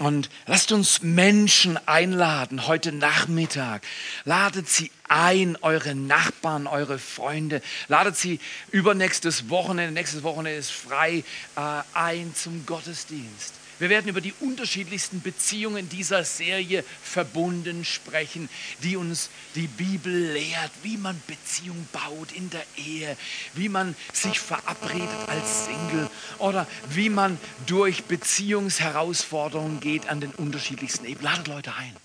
Und 0.00 0.28
lasst 0.46 0.72
uns 0.72 1.02
Menschen 1.02 1.78
einladen 1.86 2.66
heute 2.66 2.90
Nachmittag. 2.90 3.86
Ladet 4.24 4.68
sie 4.68 4.90
ein, 5.08 5.56
eure 5.62 5.94
Nachbarn, 5.94 6.66
eure 6.66 6.98
Freunde. 6.98 7.62
Ladet 7.86 8.16
sie 8.16 8.40
übernächstes 8.72 9.50
Wochenende, 9.50 9.92
nächstes 9.92 10.24
Wochenende 10.24 10.58
ist 10.58 10.72
frei, 10.72 11.22
äh, 11.54 11.82
ein 11.92 12.34
zum 12.34 12.66
Gottesdienst. 12.66 13.54
Wir 13.78 13.88
werden 13.88 14.08
über 14.08 14.20
die 14.20 14.34
unterschiedlichsten 14.40 15.20
Beziehungen 15.20 15.88
dieser 15.88 16.24
Serie 16.24 16.84
verbunden 17.02 17.84
sprechen, 17.84 18.48
die 18.82 18.96
uns 18.96 19.30
die 19.54 19.66
Bibel 19.66 20.32
lehrt, 20.32 20.70
wie 20.82 20.96
man 20.96 21.20
Beziehung 21.26 21.86
baut 21.92 22.32
in 22.32 22.50
der 22.50 22.64
Ehe, 22.76 23.16
wie 23.54 23.68
man 23.68 23.96
sich 24.12 24.38
verabredet 24.38 25.08
als 25.26 25.66
Single 25.66 26.08
oder 26.38 26.66
wie 26.90 27.10
man 27.10 27.38
durch 27.66 28.04
Beziehungsherausforderungen 28.04 29.80
geht 29.80 30.08
an 30.08 30.20
den 30.20 30.30
unterschiedlichsten 30.30 31.04
Ebenen. 31.04 31.24
Ladet 31.24 31.48
Leute 31.48 31.74
ein. 31.74 31.96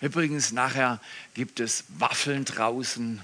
Übrigens, 0.00 0.52
nachher 0.52 1.00
gibt 1.34 1.60
es 1.60 1.84
Waffeln 1.88 2.44
draußen. 2.44 3.20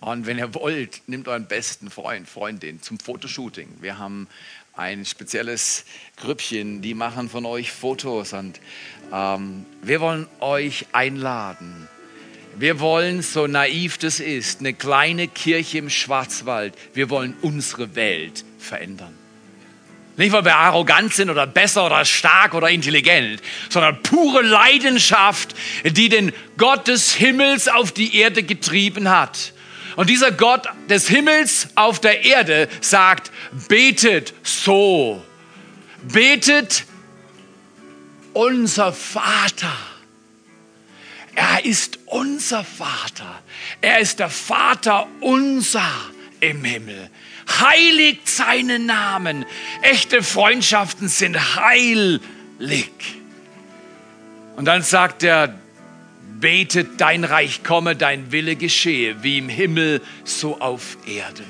Und 0.00 0.26
wenn 0.26 0.38
ihr 0.38 0.52
wollt, 0.54 1.02
nehmt 1.06 1.28
euren 1.28 1.46
besten 1.46 1.90
Freund, 1.90 2.28
Freundin 2.28 2.82
zum 2.82 2.98
Fotoshooting. 2.98 3.78
Wir 3.80 3.98
haben 3.98 4.28
ein 4.76 5.06
spezielles 5.06 5.84
Grüppchen, 6.16 6.82
die 6.82 6.94
machen 6.94 7.30
von 7.30 7.46
euch 7.46 7.72
Fotos 7.72 8.34
und 8.34 8.60
ähm, 9.12 9.64
wir 9.82 10.00
wollen 10.00 10.26
euch 10.40 10.86
einladen. 10.92 11.88
Wir 12.58 12.80
wollen, 12.80 13.22
so 13.22 13.46
naiv 13.46 13.98
das 13.98 14.20
ist, 14.20 14.60
eine 14.60 14.74
kleine 14.74 15.28
Kirche 15.28 15.78
im 15.78 15.90
Schwarzwald. 15.90 16.74
Wir 16.94 17.10
wollen 17.10 17.34
unsere 17.42 17.94
Welt 17.96 18.44
verändern. 18.58 19.14
Nicht, 20.16 20.32
weil 20.32 20.46
wir 20.46 20.56
arrogant 20.56 21.12
sind 21.12 21.28
oder 21.28 21.46
besser 21.46 21.84
oder 21.84 22.04
stark 22.06 22.54
oder 22.54 22.70
intelligent, 22.70 23.42
sondern 23.68 24.02
pure 24.02 24.40
Leidenschaft, 24.42 25.54
die 25.84 26.08
den 26.08 26.32
Gott 26.56 26.88
des 26.88 27.12
Himmels 27.12 27.68
auf 27.68 27.92
die 27.92 28.16
Erde 28.16 28.42
getrieben 28.42 29.10
hat. 29.10 29.52
Und 29.96 30.10
dieser 30.10 30.30
Gott 30.30 30.66
des 30.88 31.08
Himmels 31.08 31.68
auf 31.74 32.00
der 32.00 32.24
Erde 32.24 32.68
sagt, 32.82 33.32
betet 33.68 34.34
so. 34.42 35.24
Betet 36.02 36.84
unser 38.34 38.92
Vater. 38.92 39.72
Er 41.34 41.64
ist 41.64 41.98
unser 42.06 42.62
Vater. 42.62 43.42
Er 43.80 43.98
ist 43.98 44.18
der 44.18 44.28
Vater 44.30 45.08
unser 45.20 45.90
im 46.40 46.62
Himmel. 46.62 47.10
Heiligt 47.60 48.28
seinen 48.28 48.86
Namen. 48.86 49.46
Echte 49.80 50.22
Freundschaften 50.22 51.08
sind 51.08 51.56
heilig. 51.56 52.90
Und 54.56 54.66
dann 54.66 54.82
sagt 54.82 55.22
er, 55.22 55.58
betet, 56.40 57.00
dein 57.00 57.24
Reich 57.24 57.62
komme, 57.64 57.96
dein 57.96 58.32
Wille 58.32 58.56
geschehe, 58.56 59.22
wie 59.22 59.38
im 59.38 59.48
Himmel, 59.48 60.00
so 60.24 60.60
auf 60.60 60.98
Erden. 61.06 61.46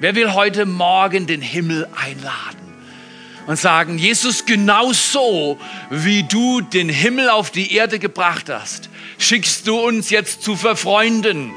Wer 0.00 0.14
will 0.14 0.32
heute 0.32 0.66
Morgen 0.66 1.26
den 1.26 1.40
Himmel 1.40 1.86
einladen 1.94 2.74
und 3.46 3.58
sagen, 3.58 3.98
Jesus, 3.98 4.46
genau 4.46 4.92
so, 4.92 5.58
wie 5.90 6.24
du 6.24 6.60
den 6.60 6.88
Himmel 6.88 7.28
auf 7.28 7.50
die 7.50 7.74
Erde 7.74 7.98
gebracht 7.98 8.48
hast, 8.48 8.88
schickst 9.18 9.66
du 9.66 9.78
uns 9.78 10.10
jetzt 10.10 10.42
zu 10.42 10.56
verfreunden. 10.56 11.52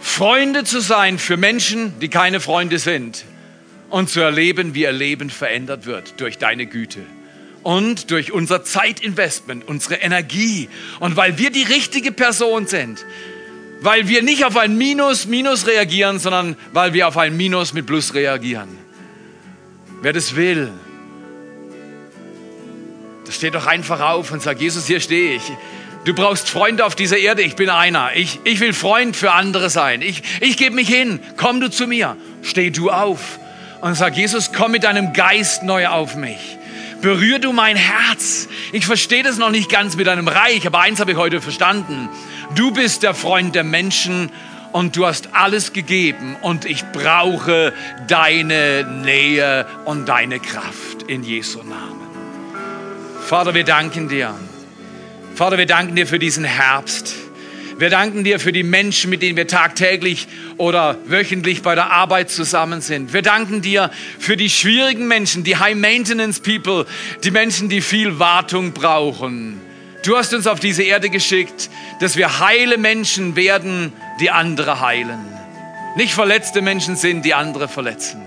Freunde 0.00 0.64
zu 0.64 0.80
sein 0.80 1.18
für 1.18 1.36
Menschen, 1.36 1.98
die 2.00 2.08
keine 2.08 2.40
Freunde 2.40 2.78
sind 2.78 3.24
und 3.88 4.10
zu 4.10 4.20
erleben, 4.20 4.74
wie 4.74 4.82
ihr 4.82 4.92
Leben 4.92 5.30
verändert 5.30 5.86
wird 5.86 6.20
durch 6.20 6.38
deine 6.38 6.66
Güte 6.66 7.00
und 7.62 8.10
durch 8.10 8.32
unser 8.32 8.64
Zeitinvestment, 8.64 9.66
unsere 9.66 9.96
Energie 9.96 10.68
und 11.00 11.16
weil 11.16 11.38
wir 11.38 11.50
die 11.50 11.62
richtige 11.62 12.12
Person 12.12 12.66
sind, 12.66 13.04
weil 13.80 14.08
wir 14.08 14.22
nicht 14.22 14.44
auf 14.44 14.56
ein 14.56 14.76
Minus 14.76 15.26
Minus 15.26 15.66
reagieren, 15.66 16.18
sondern 16.18 16.56
weil 16.72 16.92
wir 16.92 17.08
auf 17.08 17.16
ein 17.16 17.36
Minus 17.36 17.72
mit 17.72 17.86
Plus 17.86 18.14
reagieren. 18.14 18.68
Wer 20.00 20.12
das 20.12 20.34
will, 20.34 20.70
das 23.24 23.36
steht 23.36 23.54
doch 23.54 23.66
einfach 23.66 24.00
auf 24.00 24.32
und 24.32 24.42
sagt, 24.42 24.60
Jesus, 24.60 24.86
hier 24.86 25.00
stehe 25.00 25.36
ich. 25.36 25.42
Du 26.04 26.14
brauchst 26.14 26.50
Freunde 26.50 26.84
auf 26.84 26.96
dieser 26.96 27.18
Erde, 27.18 27.42
ich 27.42 27.54
bin 27.54 27.70
einer. 27.70 28.10
Ich, 28.16 28.40
ich 28.42 28.58
will 28.58 28.72
Freund 28.72 29.14
für 29.14 29.32
andere 29.32 29.70
sein. 29.70 30.02
Ich, 30.02 30.24
ich 30.40 30.56
gebe 30.56 30.74
mich 30.74 30.88
hin, 30.88 31.20
komm 31.36 31.60
du 31.60 31.70
zu 31.70 31.86
mir. 31.86 32.16
Steh 32.42 32.70
du 32.70 32.90
auf 32.90 33.38
und 33.80 33.94
sag, 33.94 34.16
Jesus, 34.16 34.52
komm 34.52 34.72
mit 34.72 34.82
deinem 34.82 35.12
Geist 35.12 35.62
neu 35.62 35.86
auf 35.86 36.16
mich 36.16 36.58
berühr 37.02 37.38
du 37.38 37.52
mein 37.52 37.76
Herz. 37.76 38.48
Ich 38.72 38.86
verstehe 38.86 39.22
das 39.22 39.36
noch 39.36 39.50
nicht 39.50 39.70
ganz 39.70 39.96
mit 39.96 40.06
deinem 40.06 40.28
Reich, 40.28 40.66
aber 40.66 40.80
eins 40.80 41.00
habe 41.00 41.12
ich 41.12 41.18
heute 41.18 41.42
verstanden. 41.42 42.08
Du 42.54 42.70
bist 42.70 43.02
der 43.02 43.12
Freund 43.12 43.54
der 43.54 43.64
Menschen 43.64 44.30
und 44.72 44.96
du 44.96 45.06
hast 45.06 45.34
alles 45.34 45.74
gegeben 45.74 46.36
und 46.40 46.64
ich 46.64 46.84
brauche 46.92 47.74
deine 48.08 48.84
Nähe 49.04 49.66
und 49.84 50.08
deine 50.08 50.40
Kraft 50.40 51.02
in 51.06 51.22
Jesu 51.22 51.58
Namen. 51.58 52.00
Vater, 53.26 53.54
wir 53.54 53.64
danken 53.64 54.08
dir. 54.08 54.34
Vater, 55.34 55.58
wir 55.58 55.66
danken 55.66 55.96
dir 55.96 56.06
für 56.06 56.18
diesen 56.18 56.44
Herbst. 56.44 57.21
Wir 57.82 57.90
danken 57.90 58.22
dir 58.22 58.38
für 58.38 58.52
die 58.52 58.62
Menschen, 58.62 59.10
mit 59.10 59.22
denen 59.22 59.36
wir 59.36 59.48
tagtäglich 59.48 60.28
oder 60.56 60.98
wöchentlich 61.04 61.62
bei 61.62 61.74
der 61.74 61.90
Arbeit 61.90 62.30
zusammen 62.30 62.80
sind. 62.80 63.12
Wir 63.12 63.22
danken 63.22 63.60
dir 63.60 63.90
für 64.20 64.36
die 64.36 64.50
schwierigen 64.50 65.08
Menschen, 65.08 65.42
die 65.42 65.56
High-Maintenance-People, 65.56 66.86
die 67.24 67.32
Menschen, 67.32 67.68
die 67.68 67.80
viel 67.80 68.20
Wartung 68.20 68.70
brauchen. 68.70 69.60
Du 70.04 70.16
hast 70.16 70.32
uns 70.32 70.46
auf 70.46 70.60
diese 70.60 70.84
Erde 70.84 71.10
geschickt, 71.10 71.70
dass 71.98 72.16
wir 72.16 72.38
heile 72.38 72.78
Menschen 72.78 73.34
werden, 73.34 73.92
die 74.20 74.30
andere 74.30 74.78
heilen. 74.80 75.18
Nicht 75.96 76.14
verletzte 76.14 76.62
Menschen 76.62 76.94
sind, 76.94 77.24
die 77.24 77.34
andere 77.34 77.66
verletzen. 77.66 78.22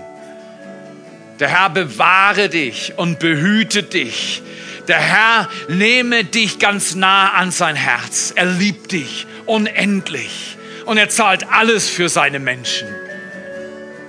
Der 1.40 1.48
Herr 1.48 1.70
bewahre 1.70 2.50
dich 2.50 2.92
und 2.98 3.20
behüte 3.20 3.84
dich. 3.84 4.42
Der 4.86 5.00
Herr 5.00 5.48
nehme 5.68 6.24
dich 6.24 6.58
ganz 6.58 6.94
nah 6.94 7.32
an 7.32 7.50
sein 7.50 7.74
Herz. 7.74 8.34
Er 8.36 8.44
liebt 8.44 8.92
dich 8.92 9.26
unendlich. 9.46 10.56
und 10.86 10.98
er 10.98 11.08
zahlt 11.08 11.48
alles 11.50 11.88
für 11.88 12.08
seine 12.08 12.38
Menschen. 12.38 12.86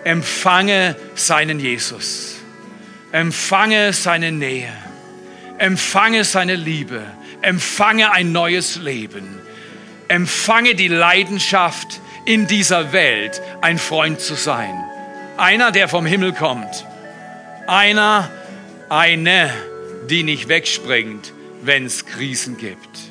Empfange 0.04 0.96
seinen 1.16 1.60
Jesus. 1.60 2.36
Empfange 3.12 3.94
seine 3.94 4.32
Nähe. 4.32 4.72
Empfange 5.58 6.24
seine 6.24 6.56
Liebe. 6.56 7.04
Empfange 7.42 8.12
ein 8.12 8.32
neues 8.32 8.76
Leben. 8.78 9.40
Empfange 10.08 10.76
die 10.76 10.88
Leidenschaft 10.88 12.00
in 12.26 12.46
dieser 12.46 12.94
Welt, 12.94 13.42
ein 13.62 13.80
Freund 13.80 14.20
zu 14.20 14.36
sein. 14.36 14.74
Einer, 15.38 15.72
der 15.72 15.88
vom 15.88 16.06
Himmel 16.06 16.34
kommt. 16.34 16.86
Einer, 17.68 18.30
eine, 18.90 19.52
die 20.10 20.24
nicht 20.24 20.48
wegspringt, 20.48 21.34
wenn 21.62 21.86
es 21.86 22.06
Krisen 22.06 22.58
gibt. 22.58 23.07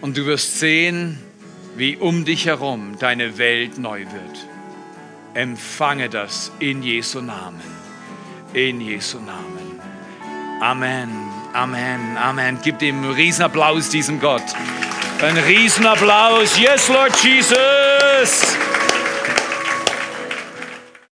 Und 0.00 0.16
du 0.16 0.26
wirst 0.26 0.60
sehen, 0.60 1.18
wie 1.76 1.96
um 1.96 2.24
dich 2.24 2.46
herum 2.46 2.96
deine 2.98 3.38
Welt 3.38 3.78
neu 3.78 4.00
wird. 4.00 4.46
Empfange 5.34 6.08
das 6.08 6.52
in 6.58 6.82
Jesu 6.82 7.20
Namen. 7.20 7.62
In 8.52 8.80
Jesu 8.80 9.18
Namen. 9.18 9.80
Amen. 10.60 11.10
Amen. 11.52 12.16
Amen. 12.16 12.58
Gib 12.62 12.78
dem 12.78 13.02
einen 13.02 13.12
Riesenapplaus 13.12 13.90
diesem 13.90 14.20
Gott. 14.20 14.42
Ein 15.22 15.36
Riesenapplaus. 15.36 16.58
Yes, 16.58 16.88
Lord 16.88 17.14
Jesus. 17.22 18.56